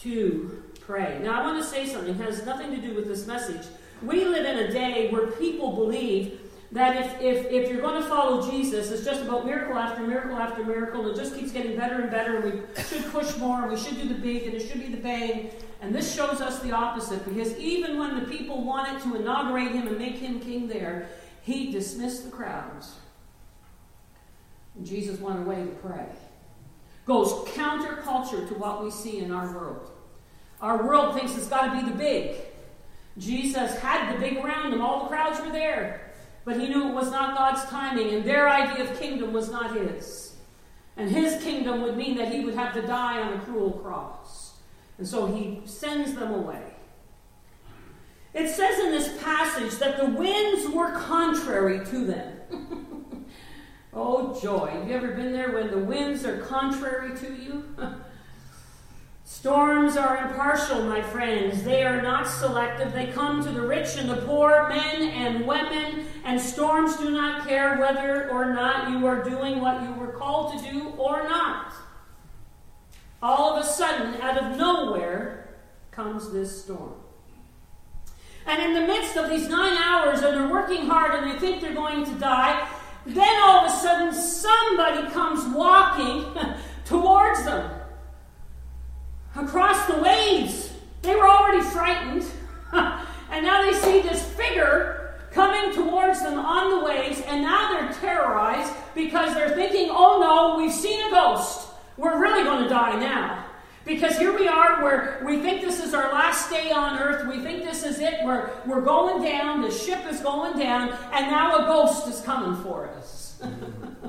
to 0.00 0.62
pray. 0.80 1.18
Now, 1.22 1.40
I 1.40 1.44
want 1.44 1.62
to 1.62 1.68
say 1.68 1.86
something, 1.86 2.14
it 2.14 2.20
has 2.22 2.46
nothing 2.46 2.70
to 2.70 2.78
do 2.78 2.94
with 2.94 3.06
this 3.06 3.26
message. 3.26 3.66
We 4.02 4.24
live 4.24 4.46
in 4.46 4.58
a 4.58 4.72
day 4.72 5.10
where 5.10 5.26
people 5.32 5.74
believe 5.74 6.40
that 6.70 6.96
if, 6.96 7.20
if, 7.20 7.50
if 7.50 7.70
you're 7.70 7.80
going 7.80 8.00
to 8.00 8.08
follow 8.08 8.48
Jesus, 8.50 8.90
it's 8.90 9.04
just 9.04 9.22
about 9.22 9.46
miracle 9.46 9.76
after 9.78 10.06
miracle 10.06 10.36
after 10.36 10.62
miracle, 10.62 11.06
and 11.06 11.16
it 11.16 11.20
just 11.20 11.34
keeps 11.34 11.50
getting 11.50 11.76
better 11.76 12.02
and 12.02 12.10
better, 12.10 12.36
and 12.36 12.44
we 12.44 12.82
should 12.84 13.04
push 13.10 13.36
more, 13.38 13.62
and 13.62 13.72
we 13.72 13.78
should 13.78 13.96
do 13.96 14.06
the 14.06 14.14
big, 14.14 14.42
and 14.44 14.54
it 14.54 14.68
should 14.68 14.80
be 14.80 14.88
the 14.88 14.98
bang. 14.98 15.50
And 15.80 15.94
this 15.94 16.14
shows 16.14 16.40
us 16.40 16.60
the 16.60 16.72
opposite, 16.72 17.24
because 17.24 17.56
even 17.56 17.98
when 17.98 18.20
the 18.20 18.26
people 18.26 18.64
wanted 18.64 19.02
to 19.02 19.16
inaugurate 19.16 19.72
him 19.72 19.88
and 19.88 19.98
make 19.98 20.16
him 20.16 20.40
king 20.40 20.68
there, 20.68 21.08
he 21.48 21.72
dismissed 21.72 22.24
the 22.24 22.30
crowds. 22.30 22.96
And 24.76 24.86
Jesus 24.86 25.18
went 25.18 25.38
away 25.38 25.64
to 25.64 25.70
pray. 25.82 26.04
Goes 27.06 27.32
counterculture 27.48 28.46
to 28.48 28.54
what 28.54 28.84
we 28.84 28.90
see 28.90 29.20
in 29.20 29.32
our 29.32 29.50
world. 29.54 29.90
Our 30.60 30.86
world 30.86 31.14
thinks 31.14 31.34
it's 31.38 31.46
got 31.46 31.72
to 31.72 31.80
be 31.80 31.90
the 31.90 31.96
big. 31.96 32.36
Jesus 33.16 33.78
had 33.78 34.14
the 34.14 34.20
big 34.20 34.36
around 34.36 34.74
him, 34.74 34.82
all 34.82 35.04
the 35.04 35.08
crowds 35.08 35.40
were 35.40 35.50
there. 35.50 36.12
But 36.44 36.60
he 36.60 36.68
knew 36.68 36.88
it 36.88 36.94
was 36.94 37.10
not 37.10 37.34
God's 37.34 37.64
timing, 37.70 38.14
and 38.14 38.26
their 38.26 38.46
idea 38.46 38.84
of 38.84 39.00
kingdom 39.00 39.32
was 39.32 39.50
not 39.50 39.74
his. 39.74 40.36
And 40.98 41.10
his 41.10 41.42
kingdom 41.42 41.80
would 41.80 41.96
mean 41.96 42.18
that 42.18 42.30
he 42.30 42.44
would 42.44 42.56
have 42.56 42.74
to 42.74 42.82
die 42.82 43.22
on 43.22 43.32
a 43.32 43.40
cruel 43.40 43.72
cross. 43.72 44.58
And 44.98 45.08
so 45.08 45.24
he 45.24 45.62
sends 45.64 46.12
them 46.12 46.34
away. 46.34 46.67
It 48.38 48.48
says 48.48 48.78
in 48.78 48.92
this 48.92 49.20
passage 49.20 49.78
that 49.80 49.96
the 49.96 50.06
winds 50.06 50.68
were 50.68 50.92
contrary 50.92 51.84
to 51.86 52.04
them. 52.06 53.26
oh, 53.92 54.40
joy. 54.40 54.68
Have 54.68 54.88
you 54.88 54.94
ever 54.94 55.08
been 55.08 55.32
there 55.32 55.50
when 55.50 55.72
the 55.72 55.78
winds 55.78 56.24
are 56.24 56.38
contrary 56.42 57.18
to 57.18 57.34
you? 57.34 57.64
Storms 59.24 59.96
are 59.96 60.28
impartial, 60.28 60.84
my 60.84 61.02
friends. 61.02 61.64
They 61.64 61.82
are 61.82 62.00
not 62.00 62.28
selective. 62.28 62.92
They 62.92 63.08
come 63.08 63.42
to 63.42 63.50
the 63.50 63.60
rich 63.60 63.96
and 63.96 64.08
the 64.08 64.18
poor, 64.18 64.68
men 64.68 65.02
and 65.02 65.44
women, 65.44 66.06
and 66.24 66.40
storms 66.40 66.96
do 66.96 67.10
not 67.10 67.46
care 67.46 67.76
whether 67.76 68.30
or 68.30 68.54
not 68.54 68.90
you 68.90 69.06
are 69.06 69.22
doing 69.22 69.60
what 69.60 69.82
you 69.82 69.92
were 69.94 70.12
called 70.12 70.58
to 70.58 70.70
do 70.70 70.88
or 70.96 71.24
not. 71.24 71.74
All 73.20 73.52
of 73.52 73.62
a 73.62 73.66
sudden, 73.66 74.18
out 74.22 74.38
of 74.38 74.56
nowhere, 74.56 75.58
comes 75.90 76.32
this 76.32 76.64
storm. 76.64 76.94
And 78.48 78.62
in 78.62 78.72
the 78.72 78.80
midst 78.80 79.16
of 79.18 79.28
these 79.28 79.46
nine 79.48 79.76
hours, 79.76 80.22
and 80.22 80.34
they're 80.34 80.48
working 80.48 80.86
hard 80.86 81.14
and 81.14 81.30
they 81.30 81.38
think 81.38 81.60
they're 81.60 81.74
going 81.74 82.04
to 82.06 82.14
die, 82.18 82.66
then 83.04 83.42
all 83.42 83.66
of 83.66 83.70
a 83.70 83.76
sudden 83.76 84.14
somebody 84.14 85.06
comes 85.12 85.54
walking 85.54 86.24
towards 86.86 87.44
them 87.44 87.70
across 89.36 89.86
the 89.86 89.98
waves. 89.98 90.72
They 91.02 91.14
were 91.14 91.28
already 91.28 91.62
frightened. 91.62 92.24
and 92.72 93.44
now 93.44 93.62
they 93.62 93.76
see 93.78 94.00
this 94.00 94.22
figure 94.32 95.14
coming 95.30 95.74
towards 95.74 96.22
them 96.22 96.38
on 96.38 96.70
the 96.70 96.84
waves, 96.84 97.20
and 97.26 97.42
now 97.42 97.72
they're 97.72 97.92
terrorized 98.00 98.72
because 98.94 99.34
they're 99.34 99.54
thinking, 99.54 99.88
oh 99.90 100.18
no, 100.20 100.62
we've 100.62 100.72
seen 100.72 101.06
a 101.06 101.10
ghost. 101.10 101.68
We're 101.98 102.18
really 102.18 102.44
going 102.44 102.62
to 102.62 102.68
die 102.68 102.98
now. 102.98 103.44
Because 103.88 104.18
here 104.18 104.38
we 104.38 104.46
are 104.46 104.82
where 104.82 105.18
we 105.24 105.40
think 105.40 105.62
this 105.62 105.82
is 105.82 105.94
our 105.94 106.12
last 106.12 106.50
day 106.50 106.70
on 106.70 106.98
earth. 106.98 107.26
We 107.26 107.42
think 107.42 107.64
this 107.64 107.84
is 107.84 108.00
it. 108.00 108.18
We're, 108.22 108.50
we're 108.66 108.82
going 108.82 109.24
down. 109.24 109.62
The 109.62 109.70
ship 109.70 110.00
is 110.10 110.20
going 110.20 110.58
down. 110.58 110.90
And 111.10 111.30
now 111.30 111.64
a 111.64 111.66
ghost 111.66 112.06
is 112.06 112.20
coming 112.20 112.62
for 112.62 112.86
us. 112.90 113.42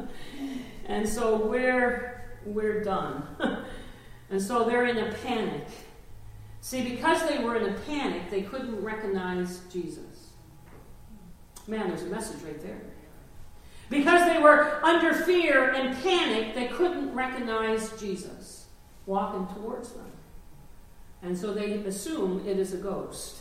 and 0.85 1.07
so 1.07 1.37
we're, 1.37 2.25
we're 2.45 2.83
done. 2.83 3.23
and 4.29 4.41
so 4.41 4.65
they're 4.65 4.85
in 4.85 4.97
a 4.97 5.13
panic. 5.23 5.65
See, 6.59 6.83
because 6.83 7.25
they 7.29 7.41
were 7.41 7.55
in 7.55 7.73
a 7.73 7.77
panic, 7.79 8.29
they 8.29 8.41
couldn't 8.41 8.83
recognize 8.83 9.61
Jesus. 9.71 10.33
Man, 11.67 11.87
there's 11.87 12.03
a 12.03 12.07
message 12.07 12.43
right 12.43 12.61
there. 12.61 12.81
Because 13.89 14.27
they 14.27 14.39
were 14.39 14.83
under 14.83 15.13
fear 15.13 15.71
and 15.71 15.97
panic, 16.03 16.53
they 16.53 16.67
couldn't 16.67 17.15
recognize 17.15 17.97
Jesus 17.97 18.58
walking 19.05 19.47
towards 19.55 19.91
them. 19.91 20.11
And 21.21 21.37
so 21.37 21.53
they 21.53 21.73
assume 21.73 22.43
it 22.47 22.57
is 22.59 22.73
a 22.73 22.77
ghost. 22.77 23.37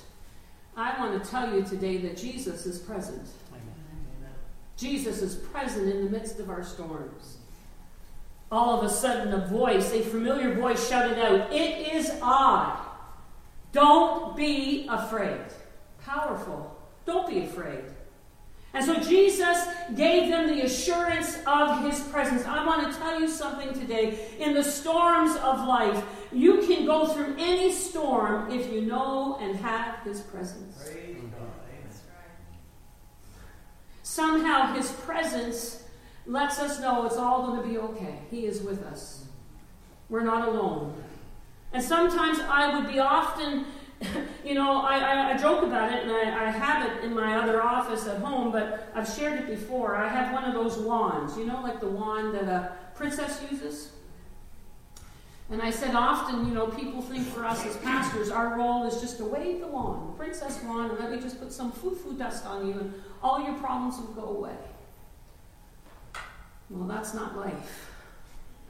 I 0.76 0.98
want 0.98 1.22
to 1.22 1.30
tell 1.30 1.54
you 1.54 1.62
today 1.62 1.98
that 1.98 2.16
Jesus 2.16 2.66
is 2.66 2.78
present. 2.78 3.26
Amen. 3.50 4.32
Jesus 4.76 5.22
is 5.22 5.36
present 5.36 5.92
in 5.92 6.04
the 6.04 6.10
midst 6.10 6.38
of 6.38 6.50
our 6.50 6.62
storms. 6.62 7.38
All 8.50 8.78
of 8.78 8.84
a 8.84 8.90
sudden, 8.90 9.34
a 9.34 9.46
voice, 9.46 9.92
a 9.92 10.00
familiar 10.00 10.54
voice, 10.54 10.88
shouted 10.88 11.18
out, 11.18 11.52
It 11.52 11.94
is 11.94 12.10
I. 12.22 12.84
Don't 13.72 14.36
be 14.36 14.86
afraid. 14.88 15.40
Powerful. 16.02 16.74
Don't 17.04 17.28
be 17.28 17.40
afraid. 17.40 17.84
And 18.78 18.86
so 18.86 18.94
Jesus 19.00 19.66
gave 19.96 20.30
them 20.30 20.46
the 20.46 20.62
assurance 20.62 21.40
of 21.48 21.82
his 21.82 21.98
presence. 22.10 22.44
I 22.46 22.64
want 22.64 22.92
to 22.92 22.96
tell 22.96 23.20
you 23.20 23.26
something 23.26 23.72
today. 23.74 24.36
In 24.38 24.54
the 24.54 24.62
storms 24.62 25.34
of 25.38 25.66
life, 25.66 26.04
you 26.30 26.58
can 26.58 26.86
go 26.86 27.08
through 27.08 27.34
any 27.40 27.72
storm 27.72 28.52
if 28.52 28.72
you 28.72 28.82
know 28.82 29.36
and 29.40 29.56
have 29.56 29.98
his 30.04 30.20
presence. 30.20 30.76
Somehow 34.04 34.72
his 34.76 34.92
presence 34.92 35.82
lets 36.24 36.60
us 36.60 36.78
know 36.78 37.04
it's 37.04 37.16
all 37.16 37.48
going 37.48 37.60
to 37.60 37.68
be 37.68 37.78
okay. 37.78 38.20
He 38.30 38.46
is 38.46 38.62
with 38.62 38.84
us. 38.84 39.24
We're 40.08 40.22
not 40.22 40.46
alone. 40.46 41.02
And 41.72 41.82
sometimes 41.82 42.38
I 42.38 42.78
would 42.78 42.86
be 42.86 43.00
often 43.00 43.64
you 44.44 44.54
know, 44.54 44.80
I, 44.82 44.98
I, 44.98 45.32
I, 45.32 45.36
joke 45.36 45.64
about 45.64 45.92
it 45.92 46.04
and 46.04 46.12
I, 46.12 46.46
I, 46.46 46.50
have 46.50 46.88
it 46.88 47.04
in 47.04 47.14
my 47.14 47.36
other 47.36 47.60
office 47.60 48.06
at 48.06 48.18
home, 48.18 48.52
but 48.52 48.88
I've 48.94 49.08
shared 49.08 49.40
it 49.40 49.48
before. 49.48 49.96
I 49.96 50.08
have 50.08 50.32
one 50.32 50.44
of 50.44 50.54
those 50.54 50.78
wands, 50.78 51.36
you 51.36 51.46
know, 51.46 51.60
like 51.62 51.80
the 51.80 51.88
wand 51.88 52.34
that 52.34 52.44
a 52.44 52.72
princess 52.94 53.42
uses. 53.50 53.90
And 55.50 55.62
I 55.62 55.70
said 55.70 55.94
often, 55.94 56.46
you 56.46 56.54
know, 56.54 56.66
people 56.66 57.00
think 57.00 57.26
for 57.26 57.44
us 57.44 57.64
as 57.66 57.76
pastors, 57.78 58.30
our 58.30 58.56
role 58.56 58.86
is 58.86 59.00
just 59.00 59.16
to 59.16 59.24
wave 59.24 59.60
the 59.60 59.66
wand, 59.66 60.10
the 60.10 60.12
princess 60.12 60.62
wand, 60.62 60.92
and 60.92 61.00
let 61.00 61.10
me 61.10 61.20
just 61.20 61.40
put 61.40 61.52
some 61.52 61.72
foo 61.72 61.94
foo 61.94 62.16
dust 62.16 62.46
on 62.46 62.68
you 62.68 62.74
and 62.74 62.94
all 63.22 63.42
your 63.42 63.54
problems 63.54 63.96
will 63.96 64.12
go 64.14 64.28
away. 64.36 64.56
Well, 66.70 66.86
that's 66.86 67.14
not 67.14 67.36
life. 67.36 67.90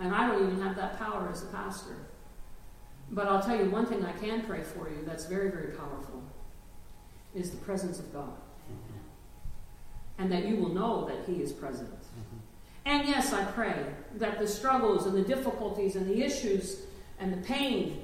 And 0.01 0.15
I 0.15 0.29
don't 0.29 0.47
even 0.47 0.63
have 0.63 0.77
that 0.77 0.99
power 0.99 1.29
as 1.33 1.43
a 1.43 1.47
pastor. 1.47 1.97
But 3.11 3.27
I'll 3.27 3.43
tell 3.43 3.57
you 3.57 3.71
one 3.71 3.87
thing 3.87 4.05
I 4.05 4.13
can 4.13 4.43
pray 4.43 4.63
for 4.63 4.89
you 4.89 5.03
that's 5.07 5.27
very, 5.27 5.51
very 5.51 5.73
powerful 5.73 6.23
is 7.35 7.51
the 7.51 7.57
presence 7.59 7.99
of 7.99 8.13
God. 8.13 8.29
Mm-hmm. 8.29 10.23
And 10.23 10.33
that 10.33 10.47
you 10.47 10.57
will 10.57 10.75
know 10.75 11.07
that 11.07 11.25
He 11.27 11.43
is 11.43 11.53
present. 11.53 11.91
Mm-hmm. 11.91 12.37
And 12.85 13.09
yes, 13.09 13.33
I 13.33 13.45
pray 13.45 13.85
that 14.17 14.39
the 14.39 14.47
struggles 14.47 15.07
and 15.07 15.15
the 15.15 15.23
difficulties 15.23 15.97
and 15.97 16.07
the 16.07 16.23
issues 16.23 16.83
and 17.19 17.33
the 17.33 17.47
pain, 17.47 18.03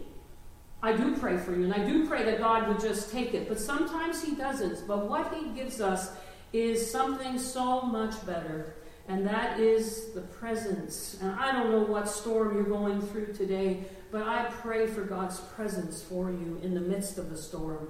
I 0.82 0.92
do 0.92 1.16
pray 1.16 1.36
for 1.36 1.54
you. 1.54 1.64
And 1.64 1.74
I 1.74 1.84
do 1.84 2.06
pray 2.06 2.24
that 2.24 2.38
God 2.38 2.68
would 2.68 2.80
just 2.80 3.10
take 3.10 3.34
it. 3.34 3.48
But 3.48 3.58
sometimes 3.58 4.22
He 4.22 4.34
doesn't. 4.34 4.86
But 4.86 5.08
what 5.08 5.34
He 5.34 5.50
gives 5.50 5.80
us 5.80 6.12
is 6.52 6.90
something 6.90 7.38
so 7.38 7.82
much 7.82 8.24
better. 8.26 8.74
And 9.08 9.26
that 9.26 9.60
is 9.60 10.12
the 10.12 10.22
presence. 10.22 11.18
And 11.20 11.30
I 11.32 11.52
don't 11.52 11.70
know 11.70 11.82
what 11.82 12.08
storm 12.08 12.54
you're 12.54 12.64
going 12.64 13.02
through 13.02 13.34
today, 13.34 13.84
but 14.14 14.28
I 14.28 14.44
pray 14.44 14.86
for 14.86 15.00
God's 15.00 15.40
presence 15.40 16.00
for 16.00 16.30
you 16.30 16.60
in 16.62 16.72
the 16.72 16.80
midst 16.80 17.18
of 17.18 17.30
the 17.30 17.36
storm. 17.36 17.88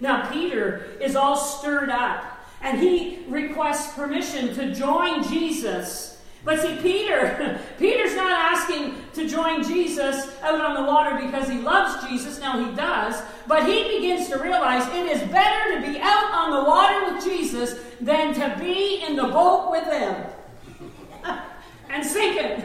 Now, 0.00 0.30
Peter 0.30 0.84
is 1.00 1.16
all 1.16 1.34
stirred 1.34 1.88
up, 1.88 2.24
and 2.60 2.78
he 2.78 3.24
requests 3.26 3.94
permission 3.94 4.54
to 4.54 4.74
join 4.74 5.22
Jesus. 5.22 6.20
But 6.44 6.60
see, 6.60 6.76
Peter, 6.82 7.58
Peter's 7.78 8.14
not 8.14 8.32
asking 8.32 8.96
to 9.14 9.26
join 9.26 9.64
Jesus 9.64 10.36
out 10.42 10.60
on 10.60 10.74
the 10.74 10.82
water 10.82 11.18
because 11.24 11.48
he 11.48 11.58
loves 11.58 12.06
Jesus. 12.06 12.38
Now 12.38 12.62
he 12.62 12.76
does. 12.76 13.22
But 13.46 13.66
he 13.66 13.98
begins 13.98 14.28
to 14.28 14.36
realize 14.36 14.86
it 14.88 15.06
is 15.06 15.22
better 15.30 15.80
to 15.80 15.90
be 15.90 15.98
out 16.00 16.34
on 16.34 16.50
the 16.50 16.68
water 16.68 17.14
with 17.14 17.24
Jesus 17.24 17.80
than 17.98 18.34
to 18.34 18.62
be 18.62 19.02
in 19.08 19.16
the 19.16 19.28
boat 19.28 19.70
with 19.70 19.86
them 19.86 20.26
and 21.88 22.04
sinking. 22.04 22.62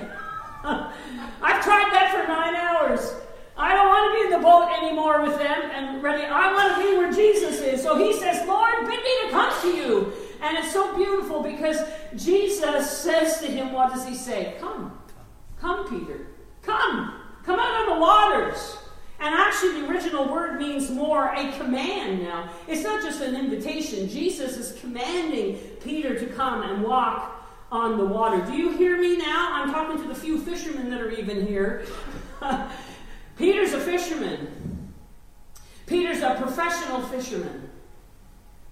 I've 1.41 1.63
tried 1.63 1.93
that 1.93 2.11
for 2.11 2.27
nine 2.27 2.55
hours. 2.55 3.13
I 3.55 3.73
don't 3.73 3.87
want 3.87 4.11
to 4.11 4.19
be 4.19 4.25
in 4.25 4.39
the 4.39 4.45
boat 4.45 4.69
anymore 4.83 5.21
with 5.21 5.37
them 5.37 5.71
and 5.71 6.03
ready. 6.03 6.23
I 6.23 6.53
want 6.53 6.75
to 6.75 6.83
be 6.83 6.97
where 6.97 7.11
Jesus 7.11 7.61
is. 7.61 7.81
So 7.81 7.97
he 7.97 8.13
says, 8.13 8.45
Lord, 8.45 8.75
bid 8.81 9.01
me 9.01 9.21
to 9.23 9.29
come 9.31 9.61
to 9.61 9.67
you. 9.69 10.13
And 10.41 10.57
it's 10.57 10.73
so 10.73 10.95
beautiful 10.95 11.41
because 11.41 11.77
Jesus 12.15 12.91
says 12.91 13.39
to 13.39 13.47
him, 13.47 13.71
What 13.71 13.93
does 13.93 14.05
he 14.05 14.13
say? 14.13 14.55
Come. 14.59 14.99
Come, 15.59 15.89
Peter. 15.89 16.27
Come. 16.61 17.21
Come 17.43 17.59
out 17.59 17.87
on 17.87 17.95
the 17.95 18.01
waters. 18.01 18.77
And 19.19 19.33
actually, 19.33 19.81
the 19.81 19.89
original 19.89 20.27
word 20.27 20.59
means 20.59 20.91
more 20.91 21.33
a 21.33 21.51
command 21.53 22.21
now. 22.21 22.51
It's 22.67 22.83
not 22.83 23.01
just 23.01 23.21
an 23.21 23.35
invitation. 23.35 24.09
Jesus 24.09 24.57
is 24.57 24.79
commanding 24.79 25.55
Peter 25.81 26.19
to 26.19 26.27
come 26.27 26.61
and 26.61 26.83
walk 26.83 27.36
on 27.71 27.97
the 27.97 28.05
water. 28.05 28.43
Do 28.45 28.53
you 28.53 28.71
hear 28.77 28.99
me 28.99 29.17
now? 29.17 29.49
I'm 29.53 29.71
talking 29.71 30.01
to 30.01 30.07
the 30.07 30.15
few 30.15 30.39
fishermen 30.39 30.89
that 30.89 31.01
are 31.01 31.11
even 31.11 31.45
here. 31.45 31.85
Peter's 33.37 33.73
a 33.73 33.79
fisherman. 33.79 34.91
Peter's 35.85 36.21
a 36.21 36.35
professional 36.35 37.01
fisherman. 37.01 37.69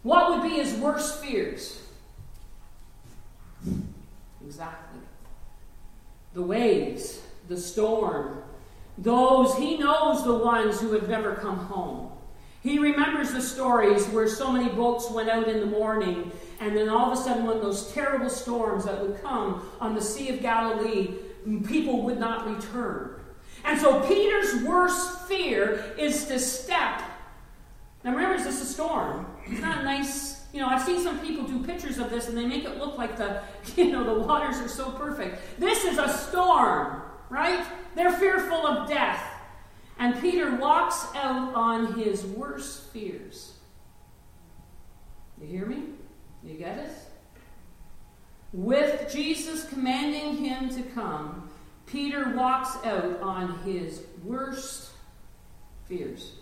What 0.04 0.30
would 0.32 0.44
be 0.44 0.56
his 0.56 0.74
worst 0.76 1.24
fears? 1.24 1.82
Exactly. 4.46 5.00
The 6.34 6.42
waves, 6.42 7.22
the 7.48 7.58
storm, 7.58 8.44
those, 8.98 9.56
he 9.58 9.78
knows 9.78 10.24
the 10.24 10.36
ones 10.36 10.80
who 10.80 10.92
have 10.94 11.10
never 11.10 11.36
come 11.36 11.58
home. 11.58 12.12
He 12.66 12.80
remembers 12.80 13.32
the 13.32 13.44
stories 13.44 14.08
where 14.08 14.28
so 14.28 14.52
many 14.52 14.70
boats 14.70 15.12
went 15.12 15.30
out 15.30 15.48
in 15.48 15.60
the 15.60 15.68
morning, 15.68 16.32
and 16.60 16.76
then 16.76 16.90
all 16.90 17.12
of 17.12 17.20
a 17.20 17.22
sudden, 17.22 17.46
when 17.46 17.60
those 17.60 17.94
terrible 17.94 18.28
storms 18.28 18.86
that 18.86 19.00
would 19.00 19.22
come 19.22 19.70
on 19.80 19.94
the 19.94 20.02
Sea 20.02 20.30
of 20.30 20.42
Galilee, 20.42 21.14
people 21.68 22.02
would 22.02 22.20
not 22.20 22.48
return. 22.48 23.20
And 23.66 23.80
so 23.80 24.00
Peter's 24.08 24.64
worst 24.64 25.28
fear 25.28 25.94
is 26.00 26.26
to 26.26 26.40
step. 26.40 27.04
Now 28.04 28.16
remember, 28.16 28.44
this 28.44 28.56
is 28.56 28.62
a 28.72 28.74
storm. 28.74 29.28
It's 29.46 29.62
not 29.62 29.84
nice, 29.84 30.44
you 30.52 30.60
know, 30.60 30.68
I've 30.68 30.82
seen 30.82 31.04
some 31.04 31.20
people 31.20 31.44
do 31.44 31.64
pictures 31.64 32.00
of 32.00 32.10
this 32.10 32.30
and 32.30 32.36
they 32.36 32.48
make 32.48 32.64
it 32.64 32.80
look 32.80 32.98
like 32.98 33.16
the, 33.16 33.44
you 33.76 33.92
know, 33.92 34.04
the 34.04 34.26
waters 34.26 34.58
are 34.58 34.70
so 34.70 34.90
perfect. 34.90 35.60
This 35.60 35.84
is 35.84 36.00
a 36.00 36.10
storm, 36.10 37.04
right? 37.30 37.64
They're 37.94 38.12
fearful 38.12 38.66
of 38.66 38.90
death. 38.90 39.35
And 39.98 40.20
Peter 40.20 40.56
walks 40.56 41.06
out 41.16 41.54
on 41.56 41.94
his 41.94 42.26
worst 42.26 42.92
fears. 42.92 43.54
You 45.40 45.48
hear 45.48 45.66
me? 45.66 45.84
You 46.44 46.56
get 46.56 46.78
it? 46.78 46.92
With 48.52 49.12
Jesus 49.12 49.68
commanding 49.70 50.38
him 50.38 50.70
to 50.70 50.82
come, 50.82 51.50
Peter 51.86 52.34
walks 52.36 52.76
out 52.86 53.22
on 53.22 53.60
his 53.60 54.04
worst 54.24 54.92
fears. 55.88 56.34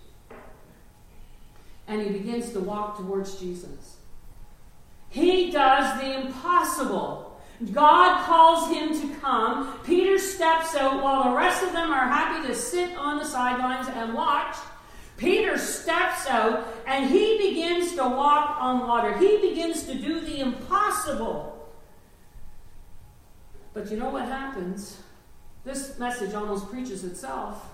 And 1.87 2.01
he 2.01 2.09
begins 2.09 2.51
to 2.53 2.59
walk 2.59 2.97
towards 2.97 3.39
Jesus. 3.39 3.97
He 5.09 5.51
does 5.51 5.99
the 5.99 6.21
impossible. 6.21 7.22
God 7.71 8.25
calls 8.25 8.69
him 8.69 8.99
to 8.99 9.15
come. 9.19 9.79
Peter 9.83 10.17
steps 10.17 10.75
out 10.75 11.01
while 11.01 11.23
the 11.23 11.37
rest 11.37 11.63
of 11.63 11.71
them 11.71 11.91
are 11.91 12.07
happy 12.07 12.47
to 12.47 12.55
sit 12.55 12.95
on 12.97 13.17
the 13.17 13.25
sidelines 13.25 13.87
and 13.87 14.13
watch. 14.13 14.55
Peter 15.17 15.57
steps 15.57 16.27
out 16.27 16.67
and 16.87 17.09
he 17.09 17.37
begins 17.37 17.95
to 17.95 18.03
walk 18.03 18.57
on 18.59 18.87
water. 18.87 19.17
He 19.17 19.37
begins 19.37 19.83
to 19.83 19.95
do 19.95 20.19
the 20.19 20.39
impossible. 20.39 21.71
But 23.73 23.89
you 23.89 23.97
know 23.97 24.09
what 24.09 24.25
happens? 24.25 25.01
This 25.63 25.97
message 25.97 26.33
almost 26.33 26.69
preaches 26.69 27.03
itself. 27.03 27.65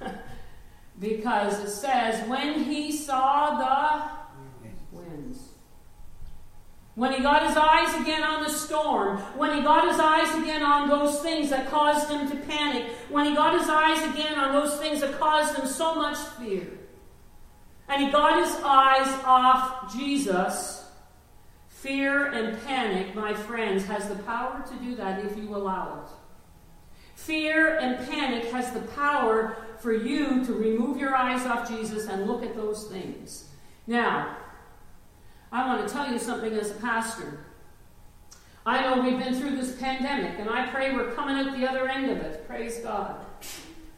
because 0.98 1.58
it 1.64 1.70
says, 1.70 2.26
when 2.28 2.64
he 2.64 2.92
saw 2.92 3.56
the. 3.58 4.25
When 6.96 7.12
he 7.12 7.22
got 7.22 7.46
his 7.46 7.56
eyes 7.56 7.94
again 8.00 8.24
on 8.24 8.42
the 8.42 8.48
storm, 8.48 9.18
when 9.36 9.54
he 9.54 9.62
got 9.62 9.86
his 9.86 10.00
eyes 10.00 10.34
again 10.42 10.62
on 10.62 10.88
those 10.88 11.20
things 11.20 11.50
that 11.50 11.70
caused 11.70 12.10
him 12.10 12.28
to 12.28 12.36
panic, 12.46 12.86
when 13.10 13.26
he 13.26 13.34
got 13.34 13.58
his 13.58 13.68
eyes 13.68 14.02
again 14.12 14.38
on 14.38 14.52
those 14.52 14.78
things 14.78 15.02
that 15.02 15.18
caused 15.18 15.56
him 15.56 15.66
so 15.66 15.94
much 15.94 16.16
fear, 16.38 16.66
and 17.88 18.02
he 18.02 18.10
got 18.10 18.42
his 18.42 18.54
eyes 18.64 19.06
off 19.24 19.94
Jesus, 19.94 20.90
fear 21.68 22.32
and 22.32 22.58
panic, 22.64 23.14
my 23.14 23.34
friends, 23.34 23.84
has 23.84 24.08
the 24.08 24.16
power 24.22 24.64
to 24.66 24.74
do 24.82 24.96
that 24.96 25.22
if 25.22 25.36
you 25.36 25.54
allow 25.54 26.02
it. 26.02 26.10
Fear 27.14 27.76
and 27.76 28.08
panic 28.08 28.46
has 28.52 28.72
the 28.72 28.80
power 28.92 29.56
for 29.80 29.92
you 29.92 30.44
to 30.46 30.52
remove 30.54 30.96
your 30.96 31.14
eyes 31.14 31.44
off 31.44 31.68
Jesus 31.68 32.08
and 32.08 32.26
look 32.26 32.42
at 32.42 32.56
those 32.56 32.84
things. 32.88 33.50
Now, 33.86 34.38
I 35.52 35.66
want 35.66 35.86
to 35.86 35.92
tell 35.92 36.10
you 36.10 36.18
something 36.18 36.52
as 36.54 36.70
a 36.70 36.74
pastor. 36.74 37.40
I 38.64 38.82
know 38.82 39.00
we've 39.00 39.18
been 39.18 39.34
through 39.34 39.56
this 39.56 39.76
pandemic, 39.78 40.38
and 40.40 40.50
I 40.50 40.66
pray 40.66 40.92
we're 40.92 41.12
coming 41.12 41.36
out 41.36 41.56
the 41.56 41.68
other 41.68 41.88
end 41.88 42.10
of 42.10 42.18
it. 42.18 42.46
Praise 42.48 42.78
God. 42.78 43.16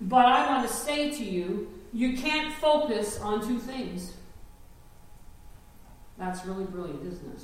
But 0.00 0.26
I 0.26 0.46
want 0.46 0.68
to 0.68 0.72
say 0.72 1.10
to 1.10 1.24
you, 1.24 1.72
you 1.92 2.18
can't 2.18 2.52
focus 2.54 3.18
on 3.20 3.46
two 3.46 3.58
things. 3.58 4.12
That's 6.18 6.44
really 6.44 6.64
brilliant, 6.64 7.06
isn't 7.06 7.32
it? 7.34 7.42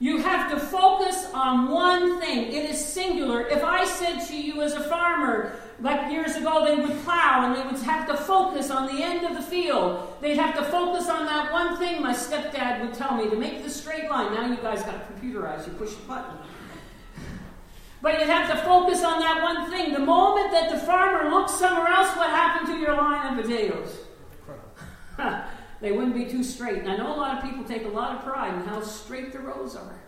You 0.00 0.16
have 0.16 0.50
to 0.50 0.58
focus 0.58 1.26
on 1.34 1.70
one 1.70 2.20
thing. 2.20 2.46
It 2.46 2.70
is 2.70 2.82
singular. 2.82 3.46
If 3.46 3.62
I 3.62 3.84
said 3.84 4.20
to 4.28 4.36
you 4.36 4.62
as 4.62 4.72
a 4.72 4.82
farmer, 4.82 5.60
like 5.78 6.10
years 6.10 6.36
ago, 6.36 6.64
they 6.64 6.74
would 6.74 6.98
plow 7.04 7.44
and 7.44 7.54
they 7.54 7.70
would 7.70 7.78
have 7.84 8.08
to 8.08 8.16
focus 8.16 8.70
on 8.70 8.86
the 8.86 9.02
end 9.02 9.26
of 9.26 9.34
the 9.34 9.42
field. 9.42 10.16
They'd 10.22 10.38
have 10.38 10.56
to 10.56 10.64
focus 10.64 11.10
on 11.10 11.26
that 11.26 11.52
one 11.52 11.76
thing 11.76 12.00
my 12.00 12.14
stepdad 12.14 12.80
would 12.80 12.94
tell 12.94 13.14
me 13.14 13.28
to 13.28 13.36
make 13.36 13.62
the 13.62 13.68
straight 13.68 14.08
line. 14.08 14.32
Now 14.32 14.46
you 14.46 14.56
guys 14.56 14.82
got 14.82 15.06
computerized, 15.14 15.66
you 15.66 15.74
push 15.74 15.92
a 15.92 16.08
button. 16.08 16.38
But 18.00 18.18
you'd 18.18 18.30
have 18.30 18.50
to 18.50 18.56
focus 18.64 19.04
on 19.04 19.20
that 19.20 19.42
one 19.42 19.70
thing. 19.70 19.92
The 19.92 19.98
moment 19.98 20.50
that 20.52 20.70
the 20.70 20.78
farmer 20.78 21.28
looks 21.28 21.52
somewhere 21.52 21.88
else, 21.88 22.16
what 22.16 22.30
happened 22.30 22.68
to 22.68 22.78
your 22.78 22.96
line 22.96 23.38
of 23.38 23.44
potatoes? 23.44 23.98
they 25.80 25.92
wouldn't 25.92 26.14
be 26.14 26.26
too 26.26 26.44
straight. 26.44 26.78
And 26.78 26.90
I 26.90 26.96
know 26.96 27.14
a 27.14 27.16
lot 27.16 27.38
of 27.38 27.50
people 27.50 27.64
take 27.64 27.84
a 27.84 27.88
lot 27.88 28.16
of 28.16 28.24
pride 28.24 28.54
in 28.54 28.60
how 28.62 28.82
straight 28.82 29.32
the 29.32 29.38
rows 29.38 29.76
are. 29.76 29.98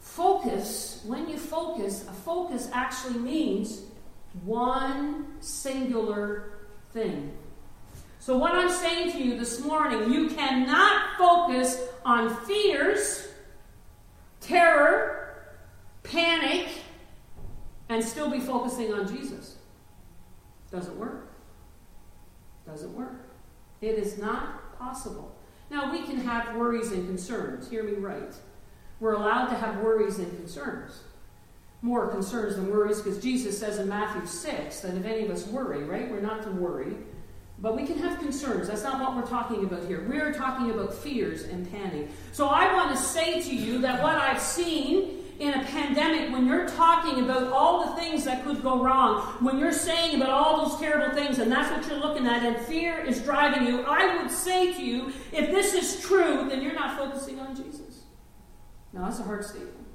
Focus, 0.00 1.02
when 1.06 1.28
you 1.28 1.38
focus, 1.38 2.06
a 2.08 2.12
focus 2.12 2.68
actually 2.72 3.18
means 3.20 3.82
one 4.44 5.26
singular 5.40 6.52
thing. 6.92 7.32
So, 8.18 8.36
what 8.36 8.52
I'm 8.52 8.70
saying 8.70 9.12
to 9.12 9.22
you 9.22 9.38
this 9.38 9.64
morning, 9.64 10.12
you 10.12 10.28
cannot 10.28 11.16
focus 11.16 11.80
on 12.04 12.34
fears, 12.44 13.26
terror, 14.40 15.44
panic, 16.02 16.68
and 17.88 18.02
still 18.02 18.30
be 18.30 18.40
focusing 18.40 18.92
on 18.92 19.08
Jesus. 19.08 19.56
Doesn't 20.70 20.96
work. 20.98 21.32
Doesn't 22.66 22.94
work. 22.94 23.31
It 23.82 23.98
is 23.98 24.16
not 24.16 24.78
possible. 24.78 25.34
Now, 25.70 25.92
we 25.92 26.02
can 26.02 26.16
have 26.18 26.56
worries 26.56 26.92
and 26.92 27.06
concerns. 27.06 27.68
Hear 27.68 27.82
me 27.82 27.94
right. 27.94 28.34
We're 29.00 29.14
allowed 29.14 29.46
to 29.46 29.56
have 29.56 29.78
worries 29.78 30.18
and 30.18 30.34
concerns. 30.36 31.02
More 31.82 32.06
concerns 32.08 32.54
than 32.56 32.70
worries, 32.70 33.00
because 33.00 33.20
Jesus 33.20 33.58
says 33.58 33.80
in 33.80 33.88
Matthew 33.88 34.24
6 34.24 34.80
that 34.80 34.94
if 34.94 35.04
any 35.04 35.24
of 35.24 35.30
us 35.30 35.46
worry, 35.48 35.82
right, 35.82 36.08
we're 36.08 36.20
not 36.20 36.42
to 36.44 36.50
worry. 36.50 36.94
But 37.58 37.74
we 37.74 37.84
can 37.84 37.98
have 37.98 38.18
concerns. 38.20 38.68
That's 38.68 38.84
not 38.84 39.00
what 39.00 39.16
we're 39.16 39.28
talking 39.28 39.64
about 39.64 39.84
here. 39.86 40.06
We're 40.08 40.32
talking 40.32 40.70
about 40.70 40.94
fears 40.94 41.44
and 41.44 41.70
panic. 41.72 42.08
So 42.32 42.48
I 42.48 42.72
want 42.74 42.96
to 42.96 43.02
say 43.02 43.42
to 43.42 43.54
you 43.54 43.80
that 43.80 44.02
what 44.02 44.16
I've 44.16 44.40
seen 44.40 45.21
in 45.38 45.54
a 45.54 45.64
pandemic, 45.64 46.32
when 46.32 46.46
you're 46.46 46.68
talking 46.68 47.24
about 47.24 47.52
all 47.52 47.86
the 47.86 48.00
things 48.00 48.24
that 48.24 48.44
could 48.44 48.62
go 48.62 48.82
wrong, 48.82 49.22
when 49.40 49.58
you're 49.58 49.72
saying 49.72 50.16
about 50.16 50.30
all 50.30 50.68
those 50.68 50.78
terrible 50.78 51.14
things, 51.14 51.38
and 51.38 51.50
that's 51.50 51.70
what 51.70 51.86
you're 51.88 52.00
looking 52.00 52.26
at, 52.26 52.42
and 52.42 52.64
fear 52.66 52.98
is 53.00 53.20
driving 53.20 53.66
you, 53.66 53.82
I 53.82 54.16
would 54.16 54.30
say 54.30 54.72
to 54.72 54.82
you, 54.82 55.12
if 55.32 55.50
this 55.50 55.74
is 55.74 56.00
true, 56.02 56.46
then 56.48 56.62
you're 56.62 56.74
not 56.74 56.96
focusing 56.98 57.40
on 57.40 57.56
Jesus. 57.56 58.04
Now, 58.92 59.04
that's 59.04 59.20
a 59.20 59.24
hard 59.24 59.44
statement. 59.44 59.86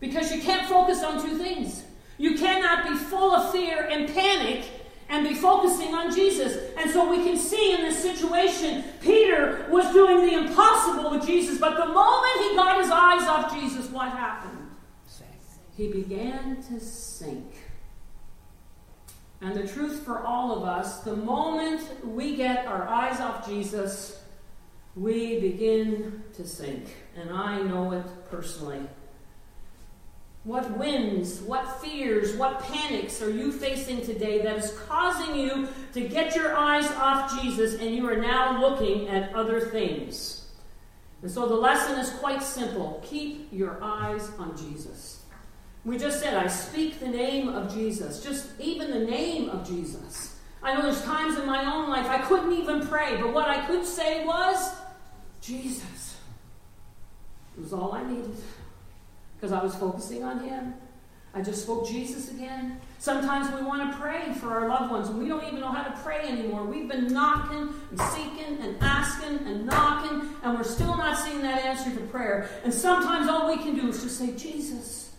Because 0.00 0.32
you 0.32 0.40
can't 0.40 0.68
focus 0.68 1.02
on 1.02 1.20
two 1.20 1.36
things. 1.38 1.82
You 2.18 2.36
cannot 2.36 2.88
be 2.88 2.94
full 2.94 3.32
of 3.32 3.52
fear 3.52 3.88
and 3.90 4.12
panic 4.12 4.64
and 5.08 5.26
be 5.26 5.34
focusing 5.34 5.94
on 5.94 6.14
Jesus. 6.14 6.72
And 6.76 6.90
so 6.90 7.08
we 7.10 7.24
can 7.24 7.36
see 7.36 7.74
in 7.74 7.80
this 7.80 8.00
situation, 8.02 8.84
Peter 9.00 9.66
was 9.70 9.90
doing 9.92 10.26
the 10.26 10.34
impossible 10.34 11.10
with 11.10 11.26
Jesus, 11.26 11.58
but 11.58 11.76
the 11.76 11.86
moment 11.86 12.50
he 12.50 12.56
got 12.56 12.80
his 12.80 12.90
eyes 12.90 13.26
off 13.28 13.54
Jesus, 13.54 13.90
what 13.90 14.10
happened? 14.10 14.58
He 15.78 15.86
began 15.92 16.60
to 16.64 16.80
sink. 16.80 17.54
And 19.40 19.54
the 19.54 19.68
truth 19.68 20.04
for 20.04 20.26
all 20.26 20.58
of 20.58 20.64
us, 20.64 21.04
the 21.04 21.14
moment 21.14 22.04
we 22.04 22.34
get 22.34 22.66
our 22.66 22.88
eyes 22.88 23.20
off 23.20 23.46
Jesus, 23.46 24.20
we 24.96 25.38
begin 25.38 26.24
to 26.34 26.44
sink. 26.44 26.96
And 27.16 27.30
I 27.30 27.62
know 27.62 27.92
it 27.92 28.04
personally. 28.28 28.80
What 30.44 30.78
winds, 30.78 31.40
what 31.40 31.80
fears, 31.82 32.34
what 32.36 32.60
panics 32.60 33.20
are 33.20 33.30
you 33.30 33.52
facing 33.52 34.02
today 34.02 34.40
that 34.42 34.56
is 34.56 34.70
causing 34.88 35.34
you 35.34 35.68
to 35.92 36.00
get 36.00 36.34
your 36.34 36.56
eyes 36.56 36.90
off 36.92 37.42
Jesus 37.42 37.74
and 37.80 37.94
you 37.94 38.08
are 38.08 38.16
now 38.16 38.60
looking 38.60 39.08
at 39.08 39.34
other 39.34 39.60
things? 39.60 40.46
And 41.22 41.30
so 41.30 41.46
the 41.48 41.54
lesson 41.54 41.98
is 41.98 42.10
quite 42.10 42.42
simple 42.42 43.02
keep 43.04 43.48
your 43.52 43.78
eyes 43.82 44.30
on 44.38 44.56
Jesus. 44.56 45.24
We 45.84 45.98
just 45.98 46.20
said, 46.20 46.34
I 46.34 46.46
speak 46.46 47.00
the 47.00 47.08
name 47.08 47.48
of 47.48 47.72
Jesus, 47.72 48.22
just 48.22 48.48
even 48.60 48.90
the 48.90 49.10
name 49.10 49.48
of 49.48 49.66
Jesus. 49.66 50.36
I 50.62 50.74
know 50.74 50.82
there's 50.82 51.02
times 51.02 51.38
in 51.38 51.46
my 51.46 51.72
own 51.72 51.88
life 51.88 52.06
I 52.06 52.18
couldn't 52.18 52.52
even 52.52 52.86
pray, 52.86 53.16
but 53.20 53.32
what 53.32 53.48
I 53.48 53.66
could 53.66 53.84
say 53.84 54.24
was, 54.24 54.74
Jesus. 55.40 56.16
It 57.56 57.62
was 57.62 57.72
all 57.72 57.92
I 57.92 58.04
needed 58.04 58.36
because 59.38 59.52
I 59.52 59.62
was 59.62 59.74
focusing 59.74 60.24
on 60.24 60.40
Him. 60.40 60.74
I 61.34 61.42
just 61.42 61.62
spoke 61.62 61.86
Jesus 61.86 62.30
again. 62.30 62.80
Sometimes 62.98 63.52
we 63.54 63.64
want 63.64 63.92
to 63.92 63.98
pray 63.98 64.32
for 64.40 64.48
our 64.48 64.68
loved 64.68 64.90
ones, 64.90 65.08
and 65.08 65.18
we 65.18 65.28
don't 65.28 65.44
even 65.44 65.60
know 65.60 65.70
how 65.70 65.84
to 65.84 65.96
pray 66.02 66.26
anymore. 66.26 66.64
We've 66.64 66.88
been 66.88 67.12
knocking 67.12 67.68
and 67.90 68.00
seeking 68.00 68.58
and 68.60 68.76
asking 68.80 69.46
and 69.46 69.66
knocking, 69.66 70.28
and 70.42 70.56
we're 70.56 70.64
still 70.64 70.96
not 70.96 71.18
seeing 71.18 71.42
that 71.42 71.62
answer 71.64 71.94
to 71.94 72.00
prayer. 72.06 72.48
And 72.64 72.72
sometimes 72.72 73.28
all 73.28 73.46
we 73.46 73.62
can 73.62 73.76
do 73.76 73.88
is 73.88 74.02
just 74.02 74.18
say, 74.18 74.32
Jesus, 74.32 75.14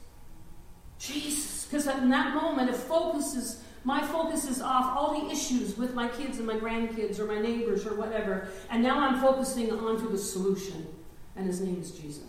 Jesus. 0.98 1.66
Because 1.66 1.88
in 1.88 2.10
that 2.10 2.36
moment, 2.36 2.70
it 2.70 2.76
focuses, 2.76 3.64
my 3.84 4.02
focus 4.02 4.50
is 4.50 4.62
off 4.62 4.98
all 4.98 5.22
the 5.22 5.32
issues 5.32 5.78
with 5.78 5.94
my 5.94 6.08
kids 6.10 6.40
and 6.40 6.48
my 6.48 6.56
grandkids 6.56 7.20
or 7.20 7.26
my 7.26 7.40
neighbors 7.40 7.86
or 7.86 7.94
whatever. 7.94 8.50
And 8.72 8.82
now 8.82 9.00
I'm 9.00 9.22
focusing 9.22 9.72
onto 9.72 10.10
the 10.10 10.18
solution, 10.18 10.88
and 11.36 11.46
His 11.46 11.62
name 11.62 11.80
is 11.80 11.92
Jesus. 11.92 12.24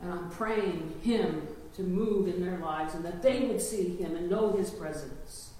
And 0.00 0.12
I'm 0.12 0.30
praying 0.30 1.00
Him 1.02 1.46
to 1.76 1.82
move 1.82 2.28
in 2.28 2.44
their 2.44 2.58
lives 2.58 2.94
and 2.94 3.04
that 3.04 3.22
they 3.22 3.40
would 3.40 3.60
see 3.60 3.96
Him 3.96 4.16
and 4.16 4.30
know 4.30 4.52
His 4.52 4.70
presence. 4.70 5.50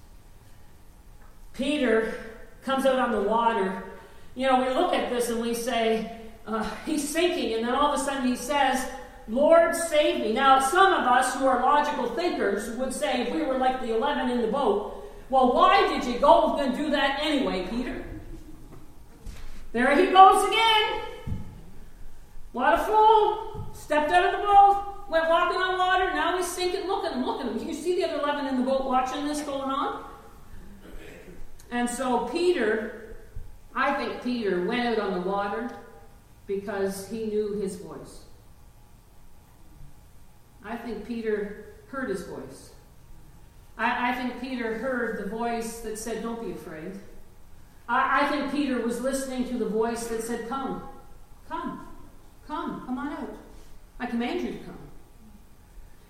Peter 1.53 2.13
comes 2.63 2.85
out 2.85 2.99
on 2.99 3.11
the 3.11 3.21
water. 3.21 3.83
You 4.35 4.47
know, 4.47 4.61
we 4.61 4.69
look 4.73 4.93
at 4.93 5.09
this 5.09 5.29
and 5.29 5.41
we 5.41 5.53
say, 5.53 6.17
uh, 6.47 6.69
He's 6.85 7.07
sinking, 7.07 7.53
and 7.53 7.67
then 7.67 7.75
all 7.75 7.93
of 7.93 7.99
a 7.99 8.03
sudden 8.03 8.27
He 8.27 8.35
says, 8.35 8.89
Lord, 9.27 9.75
save 9.75 10.21
me. 10.21 10.33
Now, 10.33 10.59
some 10.59 10.91
of 10.91 11.05
us 11.05 11.35
who 11.35 11.45
are 11.45 11.61
logical 11.61 12.09
thinkers 12.15 12.75
would 12.77 12.91
say, 12.91 13.21
if 13.21 13.33
we 13.33 13.43
were 13.43 13.57
like 13.57 13.79
the 13.79 13.95
11 13.95 14.31
in 14.31 14.41
the 14.41 14.47
boat, 14.47 15.05
well, 15.29 15.53
why 15.53 15.87
did 15.87 16.03
you 16.05 16.19
go 16.19 16.57
and 16.57 16.75
do 16.75 16.89
that 16.89 17.19
anyway, 17.21 17.67
Peter? 17.69 18.03
There 19.71 19.95
he 19.95 20.11
goes 20.11 20.47
again. 20.47 21.01
What 22.51 22.73
a 22.73 22.77
fool! 22.79 23.68
Stepped 23.89 24.11
out 24.11 24.35
of 24.35 24.39
the 24.39 24.45
boat, 24.45 25.09
went 25.09 25.27
walking 25.29 25.59
on 25.59 25.79
water, 25.79 26.13
now 26.13 26.37
he's 26.37 26.45
sinking. 26.45 26.85
Look 26.85 27.05
at 27.05 27.13
him, 27.13 27.25
look 27.25 27.41
at 27.41 27.47
him. 27.47 27.67
You 27.67 27.73
see 27.73 27.95
the 27.95 28.07
other 28.07 28.19
11 28.19 28.45
in 28.45 28.57
the 28.57 28.61
boat 28.61 28.85
watching 28.85 29.25
this 29.27 29.41
going 29.41 29.71
on? 29.71 30.05
And 31.71 31.89
so 31.89 32.27
Peter, 32.27 33.17
I 33.73 33.95
think 33.95 34.23
Peter 34.23 34.63
went 34.63 34.85
out 34.85 34.99
on 34.99 35.15
the 35.15 35.27
water 35.27 35.71
because 36.45 37.09
he 37.09 37.25
knew 37.25 37.59
his 37.59 37.77
voice. 37.77 38.25
I 40.63 40.75
think 40.75 41.07
Peter 41.07 41.73
heard 41.87 42.11
his 42.11 42.21
voice. 42.27 42.73
I, 43.75 44.11
I 44.11 44.13
think 44.13 44.39
Peter 44.39 44.77
heard 44.77 45.17
the 45.17 45.31
voice 45.31 45.79
that 45.79 45.97
said, 45.97 46.21
Don't 46.21 46.45
be 46.45 46.51
afraid. 46.51 46.91
I, 47.87 48.21
I 48.21 48.27
think 48.27 48.51
Peter 48.51 48.81
was 48.81 49.01
listening 49.01 49.49
to 49.49 49.57
the 49.57 49.67
voice 49.67 50.05
that 50.09 50.21
said, 50.21 50.47
Come, 50.47 50.83
come. 51.47 51.87
Come, 52.45 52.83
come 52.85 52.97
on 52.99 53.13
out. 53.13 53.28
I 53.99 54.05
command 54.05 54.41
you 54.41 54.51
to 54.53 54.57
come. 54.59 54.77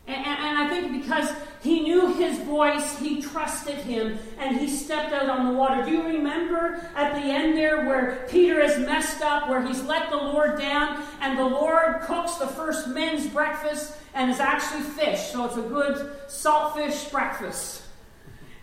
And, 0.08 0.26
and, 0.26 0.40
and 0.40 0.58
I 0.58 0.70
think 0.70 1.04
because 1.04 1.32
he 1.62 1.82
knew 1.82 2.14
his 2.14 2.40
voice, 2.40 2.98
he 2.98 3.22
trusted 3.22 3.76
him 3.76 4.18
and 4.40 4.58
he 4.58 4.68
stepped 4.68 5.14
out 5.14 5.30
on 5.30 5.46
the 5.46 5.54
water. 5.54 5.84
Do 5.84 5.92
you 5.92 6.04
remember 6.04 6.90
at 6.96 7.14
the 7.14 7.22
end 7.22 7.56
there 7.56 7.86
where 7.86 8.26
Peter 8.30 8.62
has 8.62 8.80
messed 8.80 9.22
up, 9.22 9.50
where 9.50 9.62
he's 9.66 9.84
let 9.84 10.10
the 10.10 10.18
Lord 10.18 10.60
down, 10.60 11.04
and 11.22 11.38
the 11.38 11.46
Lord 11.46 12.02
cooks 12.02 12.36
the 12.36 12.48
first 12.48 12.88
men's 12.88 13.28
breakfast 13.28 13.98
and 14.14 14.32
it's 14.32 14.40
actually 14.40 14.82
fish, 14.82 15.32
so 15.32 15.46
it's 15.46 15.58
a 15.58 15.62
good 15.62 16.12
saltfish 16.28 17.12
breakfast. 17.12 17.84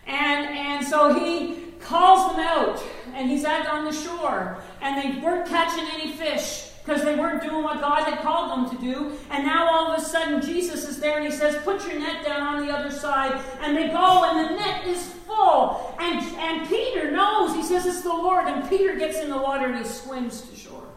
And, 0.05 0.45
and 0.45 0.85
so 0.85 1.13
he 1.13 1.71
calls 1.79 2.31
them 2.31 2.39
out, 2.45 2.81
and 3.13 3.29
he's 3.29 3.45
out 3.45 3.67
on 3.67 3.85
the 3.85 3.91
shore, 3.91 4.61
and 4.81 5.01
they 5.01 5.19
weren't 5.21 5.47
catching 5.47 5.85
any 5.93 6.11
fish 6.13 6.66
because 6.87 7.03
they 7.03 7.15
weren't 7.15 7.41
doing 7.41 7.63
what 7.63 7.81
God 7.81 8.05
had 8.05 8.19
called 8.19 8.51
them 8.51 8.77
to 8.77 8.81
do. 8.81 9.11
And 9.29 9.45
now 9.45 9.69
all 9.69 9.91
of 9.91 9.99
a 9.99 10.01
sudden, 10.01 10.41
Jesus 10.41 10.87
is 10.87 11.01
there 11.01 11.17
and 11.17 11.25
he 11.25 11.31
says, 11.37 11.61
Put 11.63 11.85
your 11.85 11.99
net 11.99 12.23
down 12.23 12.41
on 12.41 12.65
the 12.65 12.73
other 12.73 12.91
side. 12.91 13.43
And 13.59 13.75
they 13.75 13.89
go, 13.89 14.23
and 14.23 14.39
the 14.39 14.55
net 14.55 14.87
is 14.87 15.05
full. 15.27 15.93
And, 15.99 16.25
and 16.37 16.67
Peter 16.69 17.11
knows, 17.11 17.53
he 17.53 17.61
says, 17.61 17.85
It's 17.85 18.03
the 18.03 18.09
Lord. 18.09 18.47
And 18.47 18.67
Peter 18.69 18.95
gets 18.95 19.19
in 19.19 19.29
the 19.29 19.37
water 19.37 19.65
and 19.65 19.77
he 19.77 19.83
swims 19.83 20.41
to 20.43 20.55
shore 20.55 20.87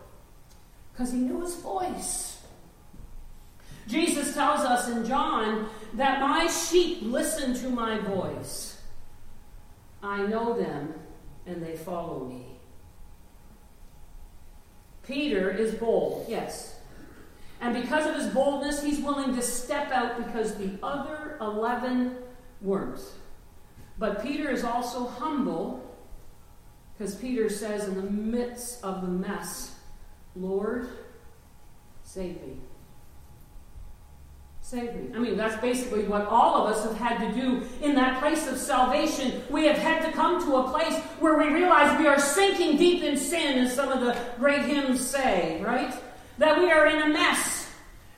because 0.93 1.11
he 1.11 1.19
knew 1.19 1.41
his 1.41 1.57
voice. 1.57 2.41
Jesus 3.89 4.33
tells 4.33 4.61
us 4.61 4.89
in 4.89 5.05
John 5.05 5.69
that 5.95 6.21
my 6.21 6.47
sheep 6.47 6.99
listen 7.03 7.55
to 7.55 7.69
my 7.69 7.99
voice. 7.99 8.81
I 10.05 10.25
know 10.25 10.57
them 10.57 10.95
and 11.47 11.61
they 11.61 11.77
follow 11.77 12.25
me. 12.27 12.60
Peter 15.11 15.51
is 15.51 15.75
bold, 15.75 16.25
yes. 16.29 16.77
And 17.61 17.75
because 17.75 18.07
of 18.07 18.15
his 18.15 18.33
boldness, 18.33 18.83
he's 18.83 19.01
willing 19.01 19.35
to 19.35 19.43
step 19.43 19.91
out 19.91 20.17
because 20.25 20.55
the 20.55 20.79
other 20.83 21.37
11 21.41 22.17
weren't. 22.63 23.01
But 23.99 24.23
Peter 24.23 24.51
is 24.51 24.65
also 24.65 25.07
humble 25.07 25.87
because 26.97 27.15
Peter 27.17 27.49
says, 27.49 27.89
in 27.89 27.97
the 27.97 28.03
midst 28.03 28.83
of 28.85 29.03
the 29.03 29.09
mess, 29.09 29.75
Lord, 30.37 30.89
save 32.03 32.41
me. 32.43 32.57
I 34.73 35.19
mean, 35.19 35.37
that's 35.37 35.61
basically 35.61 36.05
what 36.05 36.27
all 36.27 36.63
of 36.63 36.73
us 36.73 36.85
have 36.85 36.97
had 36.97 37.19
to 37.29 37.41
do 37.41 37.63
in 37.83 37.95
that 37.97 38.21
place 38.21 38.47
of 38.47 38.57
salvation. 38.57 39.43
We 39.51 39.67
have 39.67 39.79
had 39.79 40.05
to 40.07 40.13
come 40.13 40.45
to 40.45 40.57
a 40.57 40.71
place 40.71 40.97
where 41.19 41.37
we 41.37 41.49
realize 41.49 41.99
we 41.99 42.07
are 42.07 42.21
sinking 42.21 42.77
deep 42.77 43.03
in 43.03 43.17
sin, 43.17 43.59
as 43.59 43.75
some 43.75 43.91
of 43.91 44.01
the 44.01 44.17
great 44.39 44.63
hymns 44.63 45.05
say, 45.05 45.61
right? 45.63 45.93
That 46.39 46.59
we 46.59 46.71
are 46.71 46.87
in 46.87 47.03
a 47.03 47.09
mess. 47.09 47.69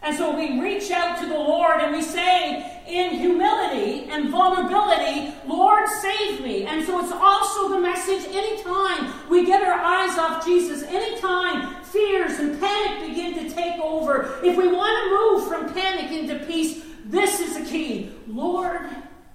And 0.02 0.16
so 0.16 0.36
we 0.36 0.60
reach 0.60 0.90
out 0.90 1.18
to 1.20 1.26
the 1.26 1.34
Lord 1.34 1.80
and 1.80 1.92
we 1.92 2.02
say, 2.02 2.71
in 2.86 3.10
humility 3.16 4.04
and 4.10 4.30
vulnerability, 4.30 5.34
Lord, 5.46 5.88
save 5.88 6.40
me. 6.40 6.64
And 6.64 6.84
so 6.84 7.02
it's 7.02 7.12
also 7.12 7.68
the 7.68 7.80
message 7.80 8.24
anytime 8.34 9.28
we 9.28 9.46
get 9.46 9.62
our 9.62 9.74
eyes 9.74 10.18
off 10.18 10.44
Jesus, 10.44 10.82
anytime 10.82 11.82
fears 11.84 12.38
and 12.38 12.58
panic 12.60 13.08
begin 13.08 13.34
to 13.34 13.54
take 13.54 13.80
over, 13.80 14.38
if 14.42 14.56
we 14.56 14.68
want 14.68 15.04
to 15.04 15.10
move 15.10 15.48
from 15.48 15.74
panic 15.74 16.10
into 16.12 16.44
peace, 16.46 16.82
this 17.04 17.40
is 17.40 17.58
the 17.58 17.64
key. 17.64 18.12
Lord, 18.26 18.82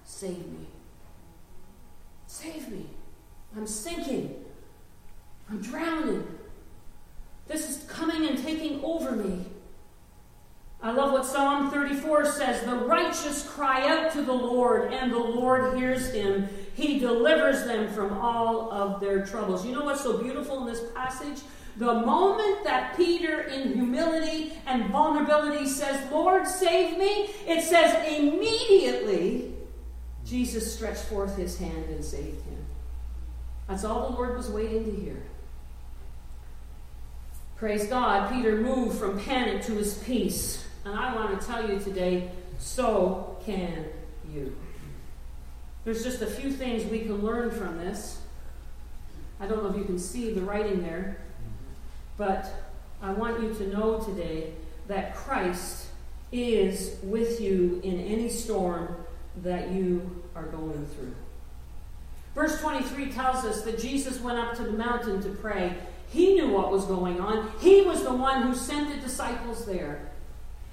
save 0.04 0.46
me. 0.46 0.68
Save 2.28 2.70
me. 2.70 2.86
I'm 3.56 3.68
sinking. 3.68 4.46
I'm 5.50 5.62
drowning. 5.62 6.28
This 7.48 7.70
is 7.70 7.90
coming 7.90 8.28
and 8.28 8.38
taking 8.38 8.84
over 8.84 9.12
me. 9.12 9.46
I 10.88 10.92
love 10.92 11.12
what 11.12 11.26
Psalm 11.26 11.70
34 11.70 12.32
says 12.32 12.64
The 12.64 12.78
righteous 12.78 13.46
cry 13.46 13.86
out 13.90 14.14
to 14.14 14.22
the 14.22 14.32
Lord, 14.32 14.94
and 14.94 15.12
the 15.12 15.20
Lord 15.20 15.78
hears 15.78 16.14
him. 16.14 16.48
He 16.76 16.98
delivers 16.98 17.66
them 17.66 17.90
from 17.90 18.14
all 18.20 18.72
of 18.72 19.02
their 19.02 19.26
troubles. 19.26 19.66
You 19.66 19.74
know 19.74 19.84
what's 19.84 20.00
so 20.00 20.18
beautiful 20.18 20.62
in 20.62 20.74
this 20.74 20.90
passage? 20.96 21.40
The 21.76 21.94
moment 21.94 22.64
that 22.64 22.96
Peter, 22.96 23.42
in 23.42 23.74
humility 23.74 24.54
and 24.66 24.90
vulnerability, 24.90 25.68
says, 25.68 26.10
Lord, 26.10 26.48
save 26.48 26.98
me, 26.98 27.32
it 27.46 27.64
says 27.66 27.94
immediately 28.08 29.56
Jesus 30.26 30.74
stretched 30.74 31.04
forth 31.04 31.36
his 31.36 31.58
hand 31.58 31.90
and 31.90 32.02
saved 32.02 32.46
him. 32.46 32.66
That's 33.68 33.84
all 33.84 34.10
the 34.10 34.16
Lord 34.16 34.38
was 34.38 34.50
waiting 34.50 34.86
to 34.86 35.02
hear. 35.02 35.22
Praise 37.58 37.88
God, 37.88 38.32
Peter 38.32 38.56
moved 38.56 38.98
from 38.98 39.20
panic 39.20 39.64
to 39.64 39.74
his 39.74 39.98
peace. 39.98 40.64
And 40.88 40.98
I 40.98 41.14
want 41.14 41.38
to 41.38 41.46
tell 41.46 41.70
you 41.70 41.80
today, 41.80 42.32
so 42.60 43.38
can 43.46 43.88
you. 44.34 44.56
There's 45.84 46.02
just 46.02 46.22
a 46.22 46.28
few 46.28 46.50
things 46.50 46.86
we 46.86 47.00
can 47.00 47.22
learn 47.22 47.52
from 47.52 47.78
this. 47.78 48.22
I 49.42 49.48
don't 49.48 49.64
know 49.64 49.70
if 49.70 49.76
you 49.76 49.84
can 49.84 50.00
see 50.00 50.32
the 50.32 50.42
writing 50.42 50.82
there. 50.82 51.18
But 52.16 52.50
I 53.02 53.12
want 53.12 53.44
you 53.44 53.54
to 53.56 53.68
know 53.68 54.00
today 54.00 54.54
that 54.88 55.14
Christ 55.14 55.88
is 56.32 56.96
with 57.04 57.42
you 57.42 57.82
in 57.84 58.00
any 58.00 58.30
storm 58.30 58.96
that 59.44 59.72
you 59.72 60.24
are 60.36 60.46
going 60.46 60.86
through. 60.96 61.14
Verse 62.34 62.62
23 62.62 63.12
tells 63.12 63.44
us 63.44 63.64
that 63.64 63.78
Jesus 63.78 64.22
went 64.22 64.40
up 64.40 64.56
to 64.56 64.64
the 64.64 64.72
mountain 64.72 65.22
to 65.22 65.30
pray. 65.30 65.76
He 66.08 66.36
knew 66.36 66.50
what 66.50 66.72
was 66.72 66.86
going 66.86 67.20
on. 67.20 67.52
He 67.60 67.82
was 67.82 68.04
the 68.04 68.14
one 68.14 68.44
who 68.44 68.56
sent 68.56 68.96
the 68.96 69.02
disciples 69.02 69.66
there. 69.66 70.12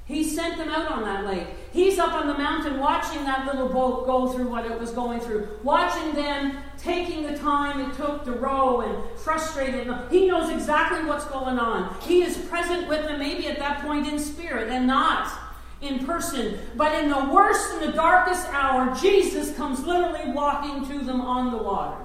He 0.07 0.23
sent 0.23 0.59
them 0.59 0.69
out 0.69 0.93
on 0.93 1.03
that 1.05 1.25
lake. 1.25 1.47
He's 1.73 1.99
up 1.99 2.13
on 2.13 2.27
the 2.27 2.37
mountain 2.37 2.79
watching 2.79 3.25
that 3.25 3.47
little 3.47 3.69
boat 3.69 4.05
go 4.05 4.29
through 4.29 4.49
what 4.49 4.67
it 4.67 4.79
was 4.79 4.91
going 4.91 5.21
through, 5.21 5.49
watching 5.63 6.13
them 6.13 6.59
taking 6.77 7.23
the 7.23 7.39
time 7.39 7.81
it 7.81 7.95
took 7.97 8.25
to 8.27 8.33
row 8.33 8.83
and 8.83 9.19
frustrated. 9.19 9.89
Them. 9.89 10.07
He 10.11 10.27
knows 10.27 10.51
exactly 10.51 11.09
what's 11.09 11.25
going 11.25 11.59
on. 11.59 11.97
He 12.03 12.23
is 12.23 12.37
present 12.37 12.87
with 12.87 13.07
them, 13.07 13.19
maybe 13.19 13.49
at 13.49 13.59
that 13.59 13.81
point 13.81 14.07
in 14.07 14.19
spirit 14.19 14.69
and 14.69 14.87
not 14.87 15.33
in 15.81 16.05
person. 16.05 16.59
But 16.77 16.95
in 17.03 17.09
the 17.09 17.25
worst 17.33 17.73
and 17.73 17.91
the 17.91 17.97
darkest 17.97 18.47
hour, 18.49 18.95
Jesus 18.97 19.57
comes 19.57 19.85
literally 19.87 20.33
walking 20.33 20.87
to 20.87 21.05
them 21.05 21.23
on 21.23 21.51
the 21.51 21.63
water. 21.63 22.05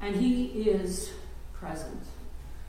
And 0.00 0.14
he 0.14 0.44
is 0.44 1.10
present. 1.52 2.02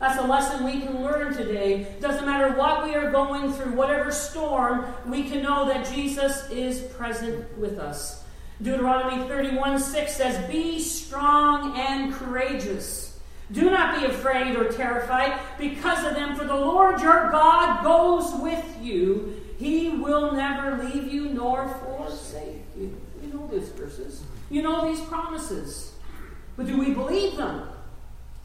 That's 0.05 0.19
a 0.19 0.27
lesson 0.27 0.63
we 0.63 0.81
can 0.81 1.01
learn 1.01 1.33
today. 1.33 1.95
Doesn't 1.99 2.27
matter 2.27 2.55
what 2.55 2.83
we 2.83 2.93
are 2.93 3.09
going 3.09 3.51
through, 3.51 3.71
whatever 3.71 4.11
storm, 4.11 4.85
we 5.07 5.27
can 5.27 5.41
know 5.41 5.67
that 5.67 5.91
Jesus 5.91 6.47
is 6.51 6.79
present 6.93 7.57
with 7.57 7.79
us. 7.79 8.23
Deuteronomy 8.61 9.27
31 9.27 9.79
6 9.79 10.15
says, 10.15 10.47
Be 10.47 10.79
strong 10.79 11.75
and 11.75 12.13
courageous. 12.13 13.19
Do 13.51 13.71
not 13.71 13.99
be 13.99 14.05
afraid 14.05 14.55
or 14.55 14.71
terrified 14.71 15.39
because 15.57 16.05
of 16.05 16.13
them, 16.13 16.35
for 16.35 16.45
the 16.45 16.55
Lord 16.55 17.01
your 17.01 17.31
God 17.31 17.83
goes 17.83 18.31
with 18.39 18.77
you. 18.79 19.41
He 19.57 19.89
will 19.89 20.33
never 20.33 20.83
leave 20.83 21.11
you 21.11 21.29
nor 21.29 21.67
forsake 21.67 22.61
you. 22.77 22.95
You 23.23 23.33
know 23.33 23.47
these 23.47 23.69
verses. 23.69 24.21
You 24.51 24.61
know 24.61 24.87
these 24.87 25.03
promises. 25.05 25.93
But 26.57 26.67
do 26.67 26.77
we 26.77 26.93
believe 26.93 27.37
them? 27.37 27.67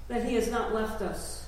That 0.09 0.25
He 0.25 0.37
has 0.37 0.51
not 0.51 0.73
left 0.73 1.03
us. 1.03 1.39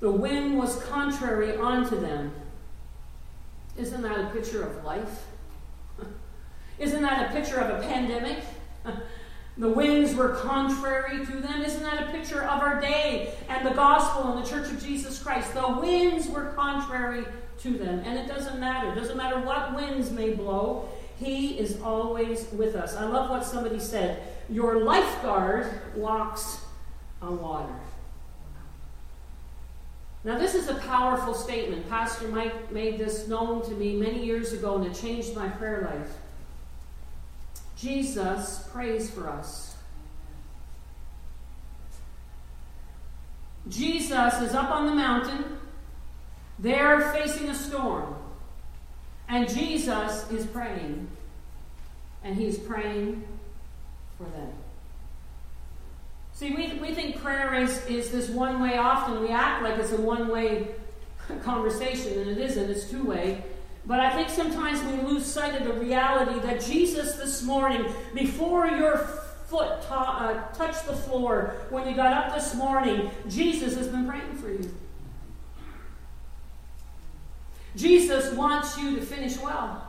The 0.00 0.10
wind 0.10 0.58
was 0.58 0.82
contrary 0.84 1.56
unto 1.56 1.98
them. 2.00 2.32
Isn't 3.76 4.02
that 4.02 4.18
a 4.18 4.30
picture 4.30 4.62
of 4.62 4.84
life? 4.84 5.26
Isn't 6.78 7.02
that 7.02 7.30
a 7.30 7.32
picture 7.32 7.58
of 7.60 7.78
a 7.78 7.86
pandemic? 7.86 8.38
The 9.60 9.68
winds 9.68 10.14
were 10.14 10.30
contrary 10.36 11.24
to 11.26 11.32
them. 11.32 11.62
Isn't 11.62 11.82
that 11.82 12.08
a 12.08 12.10
picture 12.12 12.42
of 12.42 12.62
our 12.62 12.80
day 12.80 13.34
and 13.50 13.66
the 13.66 13.74
gospel 13.74 14.32
and 14.32 14.42
the 14.42 14.48
church 14.48 14.70
of 14.70 14.82
Jesus 14.82 15.22
Christ? 15.22 15.52
The 15.52 15.68
winds 15.80 16.28
were 16.28 16.52
contrary 16.56 17.26
to 17.58 17.76
them. 17.76 18.00
And 18.06 18.18
it 18.18 18.26
doesn't 18.26 18.58
matter. 18.58 18.90
It 18.90 18.94
doesn't 18.94 19.18
matter 19.18 19.38
what 19.40 19.74
winds 19.74 20.10
may 20.10 20.32
blow. 20.32 20.88
He 21.18 21.58
is 21.58 21.78
always 21.82 22.46
with 22.52 22.74
us. 22.74 22.96
I 22.96 23.04
love 23.04 23.28
what 23.28 23.44
somebody 23.44 23.78
said. 23.78 24.22
Your 24.48 24.82
lifeguard 24.82 25.66
walks 25.94 26.62
on 27.20 27.38
water. 27.38 27.74
Now, 30.22 30.38
this 30.38 30.54
is 30.54 30.68
a 30.68 30.74
powerful 30.74 31.32
statement. 31.32 31.88
Pastor 31.88 32.28
Mike 32.28 32.70
made 32.70 32.98
this 32.98 33.26
known 33.26 33.62
to 33.62 33.70
me 33.70 33.96
many 33.96 34.24
years 34.24 34.52
ago, 34.52 34.76
and 34.76 34.86
it 34.86 34.94
changed 34.94 35.34
my 35.34 35.48
prayer 35.48 35.90
life. 35.92 36.12
Jesus 37.76 38.68
prays 38.70 39.10
for 39.10 39.28
us. 39.28 39.76
Jesus 43.68 44.40
is 44.40 44.54
up 44.54 44.70
on 44.70 44.86
the 44.86 44.94
mountain, 44.94 45.58
they're 46.58 47.12
facing 47.12 47.48
a 47.48 47.54
storm, 47.54 48.14
and 49.28 49.48
Jesus 49.48 50.30
is 50.30 50.46
praying, 50.46 51.08
and 52.24 52.36
he's 52.36 52.58
praying 52.58 53.22
for 54.18 54.24
them. 54.24 54.52
See, 56.40 56.52
we, 56.52 56.72
we 56.80 56.94
think 56.94 57.20
prayer 57.20 57.52
is, 57.52 57.84
is 57.84 58.10
this 58.10 58.30
one 58.30 58.62
way 58.62 58.78
often. 58.78 59.20
We 59.20 59.28
act 59.28 59.62
like 59.62 59.78
it's 59.78 59.92
a 59.92 60.00
one 60.00 60.28
way 60.28 60.68
conversation, 61.42 62.18
and 62.18 62.30
it 62.30 62.38
isn't, 62.38 62.70
it's 62.70 62.88
two 62.88 63.04
way. 63.04 63.44
But 63.84 64.00
I 64.00 64.14
think 64.14 64.30
sometimes 64.30 64.82
we 64.84 65.06
lose 65.06 65.26
sight 65.26 65.54
of 65.60 65.66
the 65.66 65.74
reality 65.74 66.40
that 66.40 66.62
Jesus 66.62 67.16
this 67.16 67.42
morning, 67.42 67.92
before 68.14 68.66
your 68.68 68.96
foot 69.48 69.82
ta- 69.82 70.16
uh, 70.30 70.54
touched 70.54 70.86
the 70.86 70.96
floor, 70.96 71.56
when 71.68 71.86
you 71.86 71.94
got 71.94 72.14
up 72.14 72.34
this 72.34 72.54
morning, 72.54 73.10
Jesus 73.28 73.76
has 73.76 73.88
been 73.88 74.08
praying 74.08 74.34
for 74.36 74.50
you. 74.50 74.74
Jesus 77.76 78.32
wants 78.32 78.78
you 78.78 78.96
to 78.96 79.02
finish 79.02 79.38
well. 79.38 79.86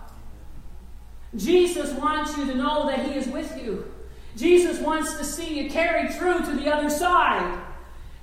Jesus 1.34 1.94
wants 1.94 2.38
you 2.38 2.46
to 2.48 2.56
know 2.56 2.88
that 2.88 3.06
He 3.06 3.14
is 3.14 3.28
with 3.28 3.58
you. 3.64 3.90
Jesus 4.36 4.80
wants 4.80 5.18
to 5.18 5.24
see 5.24 5.62
you 5.62 5.70
carried 5.70 6.14
through 6.14 6.40
to 6.46 6.56
the 6.56 6.74
other 6.74 6.90
side. 6.90 7.60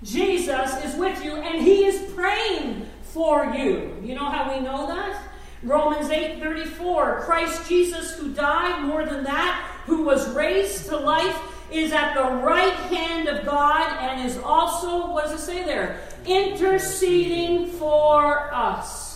Jesus 0.02 0.84
is 0.84 0.94
with 0.96 1.22
you 1.24 1.36
and 1.36 1.62
He 1.62 1.84
is 1.84 2.12
praying 2.12 2.86
for 3.02 3.46
you. 3.46 3.96
You 4.02 4.14
know 4.14 4.30
how 4.30 4.54
we 4.54 4.60
know 4.64 4.86
that? 4.86 5.22
Romans 5.62 6.08
8:34 6.08 7.22
Christ 7.22 7.68
Jesus 7.68 8.16
who 8.16 8.32
died 8.32 8.84
more 8.84 9.04
than 9.04 9.24
that 9.24 9.68
who 9.86 10.04
was 10.04 10.28
raised 10.30 10.86
to 10.86 10.96
life 10.96 11.36
is 11.72 11.92
at 11.92 12.14
the 12.14 12.22
right 12.44 12.72
hand 12.72 13.28
of 13.28 13.44
God 13.44 13.98
and 14.00 14.24
is 14.24 14.38
also 14.38 15.12
what 15.12 15.24
does 15.24 15.34
it 15.34 15.44
say 15.44 15.64
there 15.64 16.00
interceding 16.24 17.66
for 17.66 18.54
us. 18.54 19.07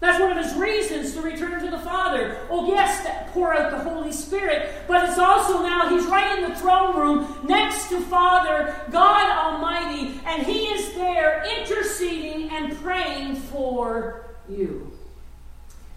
That's 0.00 0.20
one 0.20 0.36
of 0.36 0.44
his 0.44 0.54
reasons 0.54 1.14
to 1.14 1.22
return 1.22 1.62
to 1.62 1.70
the 1.70 1.78
Father. 1.78 2.38
Oh, 2.50 2.66
yes, 2.68 3.04
to 3.04 3.32
pour 3.32 3.54
out 3.54 3.70
the 3.70 3.78
Holy 3.78 4.12
Spirit, 4.12 4.70
but 4.86 5.08
it's 5.08 5.18
also 5.18 5.62
now 5.62 5.88
he's 5.88 6.04
right 6.06 6.38
in 6.38 6.50
the 6.50 6.56
throne 6.56 6.96
room 6.96 7.46
next 7.46 7.88
to 7.88 8.00
Father, 8.00 8.74
God 8.90 9.30
Almighty, 9.30 10.20
and 10.26 10.42
he 10.42 10.66
is 10.66 10.94
there 10.94 11.44
interceding 11.58 12.50
and 12.50 12.76
praying 12.82 13.36
for 13.36 14.26
you. 14.48 14.90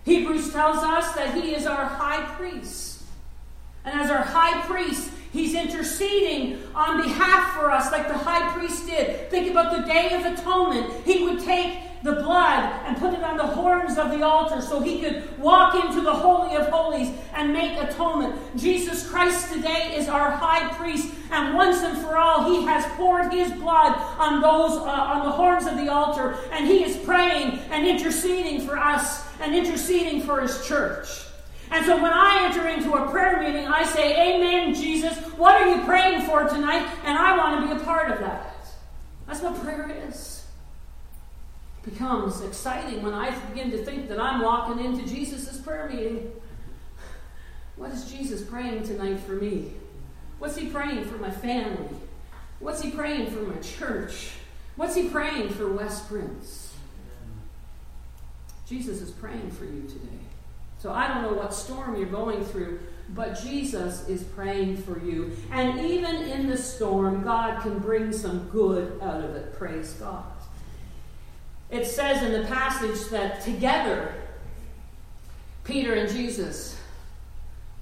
Hebrews 0.06 0.54
tells 0.54 0.78
us 0.78 1.14
that 1.16 1.34
he 1.34 1.54
is 1.54 1.66
our 1.66 1.86
high 1.86 2.24
priest. 2.36 3.04
And 3.84 4.00
as 4.00 4.10
our 4.10 4.24
high 4.24 4.62
priest, 4.62 5.12
he's 5.34 5.54
interceding 5.54 6.62
on 6.74 7.02
behalf 7.02 7.54
for 7.54 7.72
us, 7.72 7.92
like 7.92 8.08
the 8.08 8.18
high 8.18 8.54
priest 8.54 8.86
did. 8.86 9.30
Think 9.30 9.52
about 9.52 9.76
the 9.76 9.86
Day 9.86 10.14
of 10.14 10.26
Atonement. 10.26 11.06
He 11.06 11.24
would 11.24 11.42
take 11.42 11.80
the 12.04 12.14
blood 12.14 12.64
and 12.86 12.98
put 12.98 13.14
it 13.14 13.24
on 13.24 13.38
the 13.38 13.46
horns 13.46 13.98
of 13.98 14.12
the 14.12 14.24
altar 14.24 14.62
so 14.62 14.80
he 14.80 15.00
could 15.00 15.38
walk 15.40 15.76
into 15.76 16.02
the 16.02 16.14
Holy 16.14 16.56
of 16.56 16.68
Holies 16.68 17.12
and 17.34 17.52
make 17.52 17.78
atonement. 17.82 18.36
Jesus 18.58 19.10
Christ 19.10 19.52
today 19.54 19.96
is 19.96 20.08
our 20.08 20.32
high 20.32 20.74
priest, 20.76 21.14
and 21.32 21.56
once 21.56 21.82
and 21.82 21.98
for 21.98 22.18
all, 22.18 22.52
he 22.52 22.66
has 22.66 22.86
poured 22.96 23.32
his 23.34 23.52
blood 23.54 23.94
on 24.18 24.42
those 24.42 24.78
uh, 24.78 24.86
on 24.86 25.26
the 25.26 25.32
horns 25.32 25.66
of 25.66 25.78
the 25.78 25.92
altar, 25.92 26.38
and 26.52 26.68
he 26.68 26.84
is 26.84 26.98
praying 26.98 27.60
and 27.72 27.88
interceding 27.88 28.62
for 28.62 28.78
us 28.78 29.26
and 29.42 29.56
interceding 29.56 30.22
for 30.22 30.42
his 30.42 30.66
church. 30.68 31.08
And 31.70 31.86
so 31.86 32.02
when 32.02 32.14
I 32.14 32.46
enter 32.46 32.68
into 32.68 32.94
a 32.94 33.10
prayer 33.12 33.42
meeting, 33.42 33.68
I 33.68 33.84
say, 33.84 34.36
Amen, 34.36 34.74
Jesus. 34.74 35.18
What 35.38 35.62
are 35.62 35.76
you 35.76 35.84
praying 35.84 36.22
for 36.22 36.48
tonight? 36.48 36.88
And 37.04 37.18
I 37.18 37.38
want 37.38 37.60
to 37.60 37.76
be 37.76 37.82
a 37.82 37.84
part 37.84 38.10
of 38.10 38.20
that. 38.20 38.56
That's 39.28 39.42
what 39.42 39.62
prayer 39.62 39.92
is 40.08 40.37
becomes 41.90 42.42
exciting 42.42 43.02
when 43.02 43.14
I 43.14 43.38
begin 43.50 43.72
to 43.72 43.78
think 43.78 44.10
that 44.10 44.20
I'm 44.20 44.42
walking 44.42 44.84
into 44.84 45.08
Jesus' 45.08 45.58
prayer 45.60 45.90
meeting. 45.90 46.32
What 47.76 47.92
is 47.92 48.12
Jesus 48.12 48.42
praying 48.42 48.84
tonight 48.84 49.20
for 49.20 49.34
me? 49.34 49.72
What's 50.40 50.58
he 50.58 50.68
praying 50.68 51.06
for 51.06 51.18
my 51.18 51.32
family? 51.32 51.90
What's 52.60 52.82
he 52.82 52.92
praying 52.92 53.32
for 53.32 53.42
my 53.42 53.58
church? 53.58 54.32
What's 54.76 54.96
he 54.96 55.10
praying 55.10 55.50
for 55.50 55.72
West 55.72 56.08
Prince? 56.08 56.76
Jesus 58.68 59.02
is 59.02 59.12
praying 59.12 59.52
for 59.52 59.66
you 59.66 59.84
today. 59.84 60.20
So 60.80 60.92
I 60.92 61.08
don't 61.08 61.24
know 61.24 61.34
what 61.34 61.54
storm 61.54 61.96
you're 61.96 62.06
going 62.06 62.44
through, 62.44 62.80
but 63.10 63.40
Jesus 63.42 64.08
is 64.08 64.24
praying 64.24 64.78
for 64.78 65.00
you. 65.00 65.36
And 65.52 65.80
even 65.80 66.16
in 66.16 66.48
the 66.48 66.58
storm, 66.58 67.24
God 67.24 67.62
can 67.62 67.80
bring 67.80 68.12
some 68.12 68.50
good 68.50 69.00
out 69.02 69.24
of 69.24 69.36
it. 69.36 69.54
Praise 69.58 69.94
God. 69.94 70.26
It 71.70 71.86
says 71.86 72.24
in 72.24 72.42
the 72.42 72.48
passage 72.48 73.10
that 73.10 73.42
together, 73.42 74.14
Peter 75.64 75.94
and 75.96 76.10
Jesus 76.10 76.80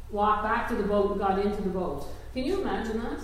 walked 0.09 0.43
back 0.43 0.67
to 0.69 0.75
the 0.75 0.83
boat 0.83 1.11
and 1.11 1.19
got 1.19 1.39
into 1.39 1.61
the 1.61 1.69
boat. 1.69 2.07
Can 2.33 2.45
you 2.45 2.61
imagine 2.61 2.99
that? 3.01 3.19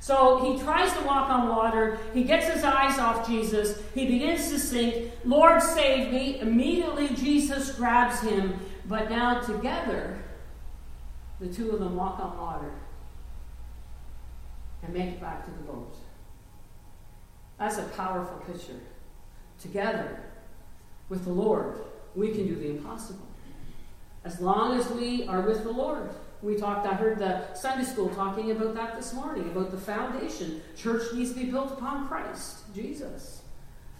So 0.00 0.38
he 0.44 0.62
tries 0.62 0.92
to 0.94 1.00
walk 1.04 1.28
on 1.28 1.48
water. 1.48 1.98
He 2.14 2.24
gets 2.24 2.46
his 2.46 2.64
eyes 2.64 2.98
off 2.98 3.26
Jesus. 3.26 3.82
He 3.94 4.06
begins 4.06 4.48
to 4.50 4.58
sink. 4.58 5.12
Lord, 5.24 5.62
save 5.62 6.12
me. 6.12 6.40
Immediately, 6.40 7.08
Jesus 7.14 7.74
grabs 7.74 8.20
him. 8.20 8.58
But 8.86 9.10
now, 9.10 9.40
together, 9.40 10.18
the 11.40 11.48
two 11.48 11.72
of 11.72 11.80
them 11.80 11.96
walk 11.96 12.18
on 12.20 12.38
water 12.38 12.72
and 14.82 14.94
make 14.94 15.08
it 15.08 15.20
back 15.20 15.44
to 15.44 15.50
the 15.50 15.72
boat. 15.72 15.94
That's 17.58 17.76
a 17.78 17.82
powerful 17.82 18.38
picture 18.38 18.80
together 19.60 20.20
with 21.08 21.24
the 21.24 21.32
Lord, 21.32 21.74
we 22.14 22.32
can 22.32 22.46
do 22.46 22.54
the 22.54 22.70
impossible. 22.70 23.26
As 24.24 24.40
long 24.40 24.78
as 24.78 24.88
we 24.90 25.26
are 25.26 25.40
with 25.40 25.64
the 25.64 25.70
Lord. 25.70 26.10
We 26.40 26.54
talked, 26.54 26.86
I 26.86 26.94
heard 26.94 27.18
the 27.18 27.52
Sunday 27.54 27.84
school 27.84 28.08
talking 28.10 28.52
about 28.52 28.74
that 28.74 28.94
this 28.94 29.12
morning, 29.12 29.48
about 29.50 29.72
the 29.72 29.76
foundation. 29.76 30.62
Church 30.76 31.12
needs 31.12 31.32
to 31.32 31.40
be 31.40 31.50
built 31.50 31.72
upon 31.72 32.06
Christ, 32.06 32.72
Jesus. 32.74 33.42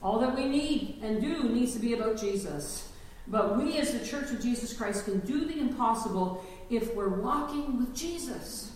All 0.02 0.20
that 0.20 0.36
we 0.36 0.44
need 0.44 1.00
and 1.02 1.20
do 1.20 1.48
needs 1.48 1.72
to 1.72 1.80
be 1.80 1.94
about 1.94 2.16
Jesus. 2.16 2.92
But 3.26 3.58
we, 3.58 3.78
as 3.78 3.92
the 3.92 4.06
Church 4.06 4.30
of 4.30 4.40
Jesus 4.40 4.72
Christ, 4.72 5.04
can 5.04 5.18
do 5.20 5.46
the 5.46 5.58
impossible 5.58 6.44
if 6.70 6.94
we're 6.94 7.08
walking 7.08 7.78
with 7.78 7.94
Jesus. 7.94 8.72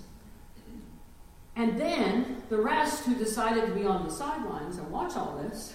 And 1.55 1.79
then 1.79 2.43
the 2.49 2.61
rest 2.61 3.05
who 3.05 3.15
decided 3.15 3.67
to 3.67 3.73
be 3.73 3.85
on 3.85 4.05
the 4.05 4.13
sidelines 4.13 4.79
and 4.79 4.91
watch 4.91 5.17
all 5.17 5.37
this 5.37 5.75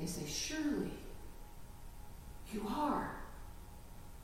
they 0.00 0.06
say, 0.06 0.22
Surely 0.26 0.92
you 2.52 2.66
are 2.68 3.10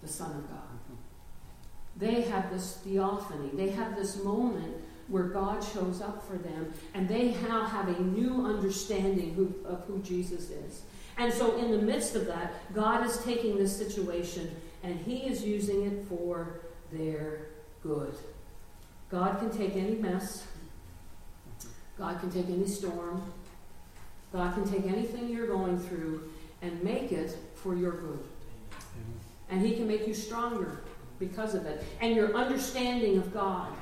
the 0.02 0.08
Son 0.08 0.30
of 0.30 0.48
God. 0.48 0.58
Mm-hmm. 0.58 0.94
They 1.98 2.22
have 2.22 2.50
this 2.50 2.78
theophany, 2.78 3.50
they 3.54 3.70
have 3.70 3.96
this 3.96 4.22
moment 4.22 4.76
where 5.08 5.24
God 5.24 5.62
shows 5.62 6.00
up 6.00 6.26
for 6.26 6.36
them, 6.36 6.72
and 6.94 7.08
they 7.08 7.36
now 7.48 7.64
have 7.64 7.88
a 7.88 8.02
new 8.02 8.44
understanding 8.44 9.34
who, 9.34 9.54
of 9.66 9.84
who 9.84 10.00
Jesus 10.00 10.50
is. 10.50 10.82
And 11.16 11.32
so, 11.32 11.56
in 11.56 11.70
the 11.70 11.78
midst 11.78 12.14
of 12.16 12.26
that, 12.26 12.74
God 12.74 13.06
is 13.06 13.18
taking 13.24 13.56
this 13.56 13.74
situation 13.74 14.54
and 14.82 14.98
He 15.00 15.18
is 15.18 15.42
using 15.42 15.86
it 15.86 16.06
for 16.08 16.60
their 16.92 17.48
good. 17.82 18.14
God 19.10 19.38
can 19.38 19.56
take 19.56 19.76
any 19.76 19.94
mess, 19.94 20.46
mm-hmm. 21.48 21.68
God 21.98 22.20
can 22.20 22.30
take 22.30 22.48
any 22.48 22.66
storm, 22.66 23.22
God 24.32 24.54
can 24.54 24.68
take 24.68 24.86
anything 24.86 25.28
you're 25.28 25.46
going 25.46 25.78
through 25.78 26.30
and 26.62 26.82
make 26.82 27.12
it 27.12 27.36
for 27.54 27.74
your 27.74 27.92
good. 27.92 28.18
And 29.48 29.64
He 29.64 29.74
can 29.76 29.86
make 29.86 30.06
you 30.06 30.14
stronger 30.14 30.80
because 31.18 31.54
of 31.54 31.66
it. 31.66 31.84
And 32.00 32.14
your 32.14 32.34
understanding 32.34 33.18
of 33.18 33.32
God, 33.32 33.72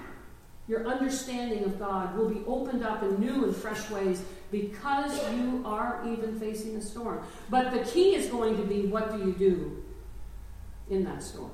your 0.68 0.86
understanding 0.86 1.64
of 1.64 1.78
God 1.78 2.16
will 2.16 2.28
be 2.28 2.42
opened 2.46 2.84
up 2.84 3.02
in 3.02 3.20
new 3.20 3.44
and 3.44 3.56
fresh 3.56 3.90
ways 3.90 4.22
because 4.50 5.18
you 5.34 5.62
are 5.64 6.02
even 6.06 6.38
facing 6.38 6.76
a 6.76 6.82
storm. 6.82 7.24
But 7.50 7.72
the 7.72 7.90
key 7.90 8.14
is 8.14 8.28
going 8.28 8.56
to 8.56 8.62
be 8.62 8.86
what 8.86 9.12
do 9.12 9.18
you 9.18 9.32
do 9.32 9.82
in 10.90 11.04
that 11.04 11.22
storm? 11.22 11.50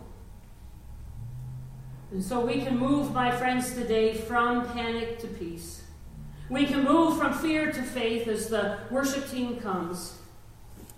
And 2.10 2.22
so 2.22 2.44
we 2.44 2.60
can 2.60 2.76
move, 2.76 3.12
my 3.12 3.30
friends, 3.30 3.72
today 3.72 4.14
from 4.14 4.66
panic 4.72 5.20
to 5.20 5.28
peace 5.28 5.79
we 6.50 6.66
can 6.66 6.84
move 6.84 7.16
from 7.16 7.32
fear 7.32 7.72
to 7.72 7.82
faith 7.82 8.26
as 8.26 8.48
the 8.48 8.78
worship 8.90 9.30
team 9.30 9.56
comes. 9.60 10.18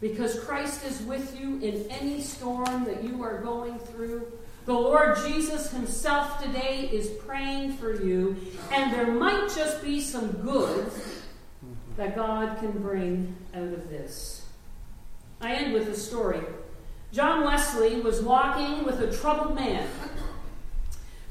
Because 0.00 0.40
Christ 0.40 0.84
is 0.84 1.00
with 1.02 1.38
you 1.38 1.60
in 1.60 1.88
any 1.90 2.20
storm 2.20 2.84
that 2.86 3.04
you 3.04 3.22
are 3.22 3.40
going 3.42 3.78
through. 3.78 4.32
The 4.64 4.72
Lord 4.72 5.18
Jesus 5.26 5.70
Himself 5.70 6.42
today 6.42 6.88
is 6.92 7.08
praying 7.24 7.74
for 7.74 8.02
you, 8.02 8.36
and 8.72 8.92
there 8.92 9.12
might 9.12 9.52
just 9.54 9.82
be 9.82 10.00
some 10.00 10.32
good 10.32 10.90
that 11.96 12.16
God 12.16 12.58
can 12.58 12.72
bring 12.72 13.36
out 13.54 13.62
of 13.62 13.90
this. 13.90 14.46
I 15.40 15.54
end 15.54 15.74
with 15.74 15.88
a 15.88 15.96
story. 15.96 16.40
John 17.12 17.44
Wesley 17.44 18.00
was 18.00 18.22
walking 18.22 18.84
with 18.84 19.00
a 19.00 19.14
troubled 19.14 19.54
man 19.54 19.86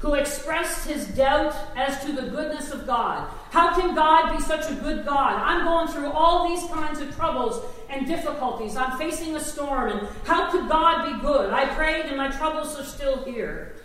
who 0.02 0.14
expressed 0.14 0.88
his 0.88 1.06
doubt 1.06 1.54
as 1.76 2.04
to 2.04 2.12
the 2.12 2.22
goodness 2.22 2.72
of 2.72 2.86
God. 2.88 3.30
How 3.50 3.78
can 3.78 3.94
God 3.94 4.36
be 4.36 4.42
such 4.42 4.68
a 4.68 4.74
good 4.74 5.06
God? 5.06 5.34
I'm 5.36 5.64
going 5.64 5.86
through 5.86 6.10
all 6.10 6.48
these 6.48 6.68
kinds 6.70 7.00
of 7.00 7.14
troubles 7.14 7.64
and 7.88 8.04
difficulties. 8.04 8.76
I'm 8.76 8.98
facing 8.98 9.36
a 9.36 9.40
storm, 9.40 9.92
and 9.92 10.08
how 10.24 10.50
could 10.50 10.68
God 10.68 11.06
be 11.06 11.24
good? 11.24 11.52
I 11.52 11.66
prayed, 11.76 12.06
and 12.06 12.16
my 12.16 12.28
troubles 12.28 12.76
are 12.80 12.84
still 12.84 13.22
here. 13.22 13.76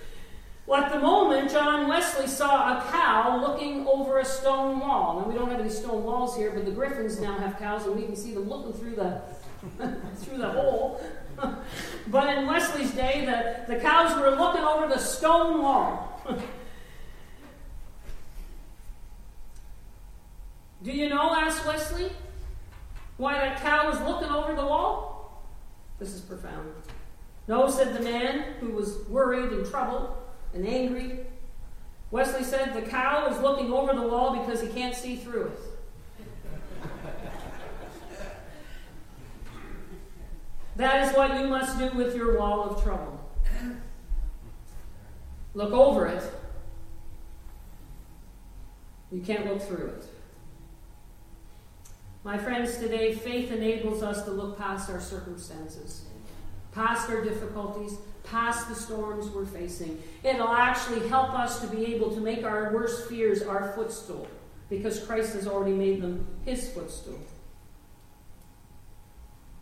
Well, 0.65 0.84
at 0.84 0.91
the 0.91 0.99
moment, 0.99 1.51
John 1.51 1.88
Wesley 1.88 2.25
saw 2.25 2.77
a 2.77 2.91
cow 2.91 3.39
looking 3.39 3.88
over 3.88 4.17
a 4.17 4.25
stone 4.25 4.80
wall. 4.80 5.19
Now, 5.21 5.27
we 5.27 5.36
don't 5.36 5.51
have 5.51 5.60
any 5.60 5.69
stone 5.69 6.03
walls 6.03 6.36
here, 6.36 6.49
but 6.49 6.65
the 6.65 6.71
Griffins 6.71 7.21
now 7.21 7.38
have 7.38 7.60
cows, 7.60 7.86
and 7.86 7.95
we 7.95 8.08
can 8.08 8.15
see 8.15 8.34
them 8.34 8.49
looking 8.49 8.73
through 8.73 8.95
the 8.95 9.21
through 10.17 10.38
the 10.38 10.50
hole. 10.50 11.02
but 12.08 12.38
in 12.38 12.48
Wesley's 12.48 12.91
day, 12.91 13.26
the, 13.26 13.74
the 13.74 13.80
cows 13.80 14.15
were 14.20 14.32
looking 14.32 14.63
over 14.63 14.88
the 14.88 15.00
stone 15.00 15.62
wall. 15.62 16.22
Do 20.84 20.91
you 20.91 21.10
know, 21.10 21.36
asked 21.36 21.65
Wesley, 21.65 22.12
why 23.17 23.34
that 23.34 23.60
cow 23.62 23.89
was 23.89 24.00
looking 24.02 24.30
over 24.30 24.54
the 24.54 24.65
wall? 24.65 25.43
This 26.00 26.13
is 26.13 26.22
profound. 26.22 26.72
No, 27.48 27.67
said 27.70 27.96
the 27.96 28.04
man 28.04 28.54
who 28.60 28.70
was 28.70 29.00
worried 29.08 29.52
and 29.52 29.65
troubled 29.65 30.15
and 30.54 30.67
angry. 30.67 31.26
Wesley 32.12 32.43
said 32.43 32.74
the 32.74 32.84
cow 32.84 33.28
is 33.28 33.39
looking 33.41 33.72
over 33.74 33.93
the 33.93 34.08
wall 34.08 34.39
because 34.39 34.62
he 34.62 34.67
can't 34.67 34.96
see 34.96 35.15
through 35.15 35.48
it. 35.48 35.60
That 40.78 41.08
is 41.08 41.16
what 41.16 41.40
you 41.40 41.48
must 41.48 41.78
do 41.78 41.90
with 41.90 42.16
your 42.16 42.40
wall 42.40 42.70
of 42.70 42.84
trouble. 42.84 43.20
Look 45.54 45.74
over 45.74 46.08
it. 46.08 46.24
You 49.12 49.22
can't 49.22 49.46
look 49.46 49.62
through 49.62 49.88
it. 49.88 50.06
My 52.26 52.38
friends, 52.38 52.78
today 52.78 53.16
faith 53.16 53.54
enables 53.54 54.04
us 54.04 54.24
to 54.26 54.32
look 54.32 54.58
past 54.58 54.90
our 54.90 55.00
circumstances 55.00 56.08
past 56.78 57.10
our 57.10 57.24
difficulties, 57.24 57.98
past 58.24 58.70
the 58.70 58.76
storms 58.76 59.30
we're 59.32 59.46
facing. 59.46 60.00
It'll 60.24 60.48
actually 60.48 61.10
help 61.10 61.34
us 61.34 61.60
to 61.62 61.68
be 61.68 61.96
able 61.96 62.13
to 62.13 62.22
make 62.22 62.44
our 62.44 62.72
worst 62.72 63.10
fears 63.10 63.42
our 63.42 63.74
footstool 63.74 64.28
because 64.70 65.04
Christ 65.04 65.34
has 65.34 65.48
already 65.48 65.76
made 65.76 66.04
them 66.04 66.28
his 66.46 66.70
footstool. 66.70 67.20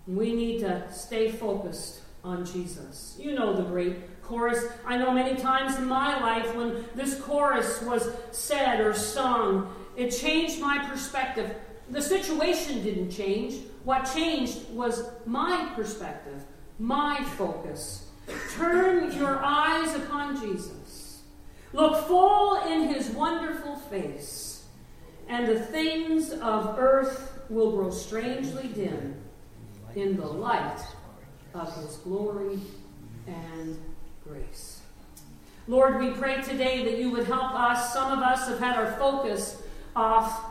We 0.07 0.33
need 0.33 0.59
to 0.59 0.91
stay 0.91 1.31
focused 1.31 2.01
on 2.23 2.45
Jesus. 2.45 3.15
You 3.19 3.33
know 3.33 3.55
the 3.55 3.63
great 3.63 4.21
chorus. 4.23 4.65
I 4.85 4.97
know 4.97 5.11
many 5.11 5.39
times 5.39 5.77
in 5.77 5.85
my 5.85 6.19
life 6.19 6.55
when 6.55 6.85
this 6.95 7.19
chorus 7.21 7.81
was 7.81 8.09
said 8.31 8.81
or 8.81 8.93
sung, 8.93 9.73
it 9.95 10.09
changed 10.09 10.59
my 10.59 10.85
perspective. 10.89 11.55
The 11.89 12.01
situation 12.01 12.83
didn't 12.83 13.11
change. 13.11 13.61
What 13.83 14.11
changed 14.13 14.69
was 14.71 15.09
my 15.25 15.71
perspective 15.75 16.43
my 16.79 17.23
focus. 17.37 18.07
Turn 18.55 19.11
your 19.17 19.39
eyes 19.43 19.95
upon 19.95 20.39
Jesus. 20.41 21.21
Look 21.73 22.05
full 22.07 22.55
in 22.67 22.93
his 22.93 23.09
wonderful 23.09 23.75
face, 23.75 24.65
and 25.27 25.47
the 25.47 25.59
things 25.59 26.31
of 26.31 26.75
earth 26.77 27.43
will 27.49 27.71
grow 27.71 27.91
strangely 27.91 28.67
dim 28.69 29.15
in 29.95 30.17
the 30.17 30.25
light 30.25 30.79
of 31.53 31.73
his 31.77 31.97
glory 31.97 32.59
and 33.27 33.79
grace. 34.27 34.81
Lord, 35.67 35.99
we 35.99 36.11
pray 36.11 36.41
today 36.41 36.83
that 36.85 36.99
you 36.99 37.09
would 37.11 37.25
help 37.25 37.53
us. 37.53 37.93
Some 37.93 38.11
of 38.11 38.19
us 38.19 38.47
have 38.47 38.59
had 38.59 38.77
our 38.77 38.91
focus 38.97 39.63
off 39.95 40.45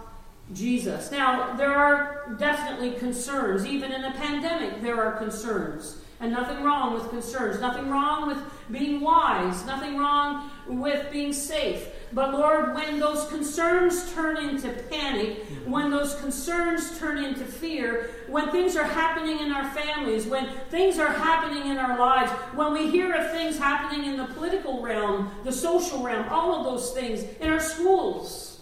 Jesus. 0.53 1.11
Now, 1.11 1.55
there 1.55 1.73
are 1.73 2.35
definitely 2.39 2.93
concerns. 2.93 3.65
Even 3.65 3.93
in 3.93 4.05
a 4.05 4.13
pandemic, 4.13 4.83
there 4.83 5.03
are 5.03 5.13
concerns. 5.13 5.99
And 6.21 6.33
nothing 6.33 6.65
wrong 6.65 6.95
with 6.95 7.09
concerns, 7.11 7.61
nothing 7.61 7.91
wrong 7.91 8.29
with 8.29 8.39
being 8.71 9.01
wise, 9.01 9.65
nothing 9.67 9.99
wrong 9.99 10.51
with 10.67 11.11
being 11.13 11.33
safe. 11.33 11.87
But 12.15 12.33
Lord, 12.33 12.75
when 12.75 13.01
those 13.01 13.27
concerns 13.27 14.13
turn 14.13 14.37
into 14.37 14.69
panic, 14.89 15.45
mm-hmm. 15.45 15.71
when 15.71 15.91
those 15.91 16.15
concerns 16.17 16.97
turn 16.99 17.23
into 17.23 17.45
fear, 17.45 18.11
when 18.29 18.51
things 18.51 18.77
are 18.77 18.85
happening 18.85 19.41
in 19.41 19.51
our 19.51 19.69
families, 19.71 20.27
when 20.27 20.49
things 20.71 21.01
are 21.01 21.13
happening 21.13 21.71
in 21.71 21.77
our 21.77 21.99
lives, 21.99 22.31
when 22.55 22.73
we 22.73 22.89
hear 22.89 23.13
of 23.13 23.33
things 23.33 23.59
happening 23.59 24.05
in 24.05 24.17
the 24.17 24.27
political 24.27 24.81
realm, 24.81 25.31
the 25.43 25.53
social 25.53 26.03
realm, 26.05 26.29
all 26.29 26.55
of 26.55 26.65
those 26.65 26.93
things, 26.93 27.25
in 27.41 27.51
our 27.51 27.61
schools, 27.61 28.61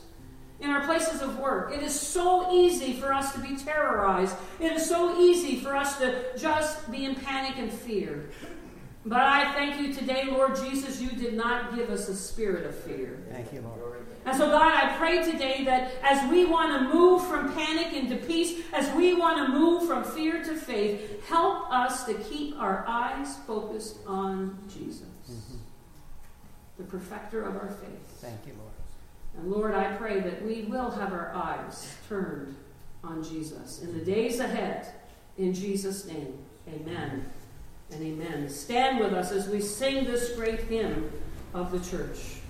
in 0.61 0.71
our 0.71 0.85
places 0.87 1.21
of 1.21 1.38
work. 1.38 1.75
It 1.75 1.83
is 1.83 1.99
so 1.99 2.51
easy 2.55 2.95
for 2.95 3.12
us 3.12 3.35
to 3.35 3.41
be 3.41 3.57
terrorized. 3.57 4.37
It 4.61 4.73
is 4.73 4.88
so 4.88 5.21
easy 5.21 5.61
for 5.61 5.77
us 5.77 5.99
to 5.99 6.25
just 6.38 6.91
be 6.91 7.05
in 7.05 7.17
panic 7.17 7.59
and 7.59 7.71
fear. 7.71 8.31
But 9.05 9.21
I 9.21 9.53
thank 9.53 9.81
you 9.81 9.93
today, 9.93 10.27
Lord 10.31 10.55
Jesus, 10.57 11.01
you 11.01 11.11
did 11.11 11.35
not 11.35 11.75
give 11.75 11.91
us 11.91 12.09
a 12.09 12.15
spirit 12.15 12.67
of 12.67 12.75
fear. 12.75 13.19
Thank 13.31 13.53
you, 13.53 13.62
Lord. 13.62 14.07
And 14.25 14.37
so, 14.37 14.49
God, 14.49 14.73
I 14.73 14.97
pray 14.97 15.25
today 15.29 15.65
that 15.65 15.95
as 16.05 16.31
we 16.31 16.45
want 16.45 16.73
to 16.79 16.95
move 16.95 17.27
from 17.27 17.53
panic 17.53 17.93
into 17.93 18.17
peace, 18.25 18.62
as 18.73 18.88
we 18.95 19.15
want 19.15 19.45
to 19.45 19.59
move 19.59 19.88
from 19.88 20.05
fear 20.05 20.45
to 20.45 20.55
faith, 20.55 21.27
help 21.27 21.69
us 21.73 22.05
to 22.05 22.15
keep 22.15 22.57
our 22.61 22.85
eyes 22.87 23.37
focused 23.45 23.97
on 24.07 24.57
Jesus, 24.73 25.09
mm-hmm. 25.29 25.57
the 26.79 26.85
perfecter 26.85 27.43
of 27.43 27.57
our 27.57 27.71
faith. 27.71 28.21
Thank 28.21 28.47
you, 28.47 28.53
Lord. 28.57 28.73
And 29.37 29.51
Lord, 29.51 29.75
I 29.75 29.97
pray 29.97 30.21
that 30.21 30.45
we 30.45 30.62
will 30.62 30.91
have 30.91 31.12
our 31.12 31.35
eyes 31.35 31.93
turned 32.09 32.55
on 33.03 33.25
Jesus 33.25 33.83
in 33.83 33.99
the 33.99 34.05
days 34.05 34.38
ahead. 34.38 34.87
In 35.38 35.53
Jesus' 35.53 36.07
name, 36.07 36.38
amen 36.69 37.27
and 37.92 38.02
amen. 38.02 38.48
Stand 38.48 39.00
with 39.00 39.12
us 39.12 39.33
as 39.33 39.48
we 39.48 39.61
sing 39.61 40.05
this 40.05 40.35
great 40.35 40.61
hymn 40.61 41.11
of 41.55 41.70
the 41.70 41.81
church. 41.81 42.41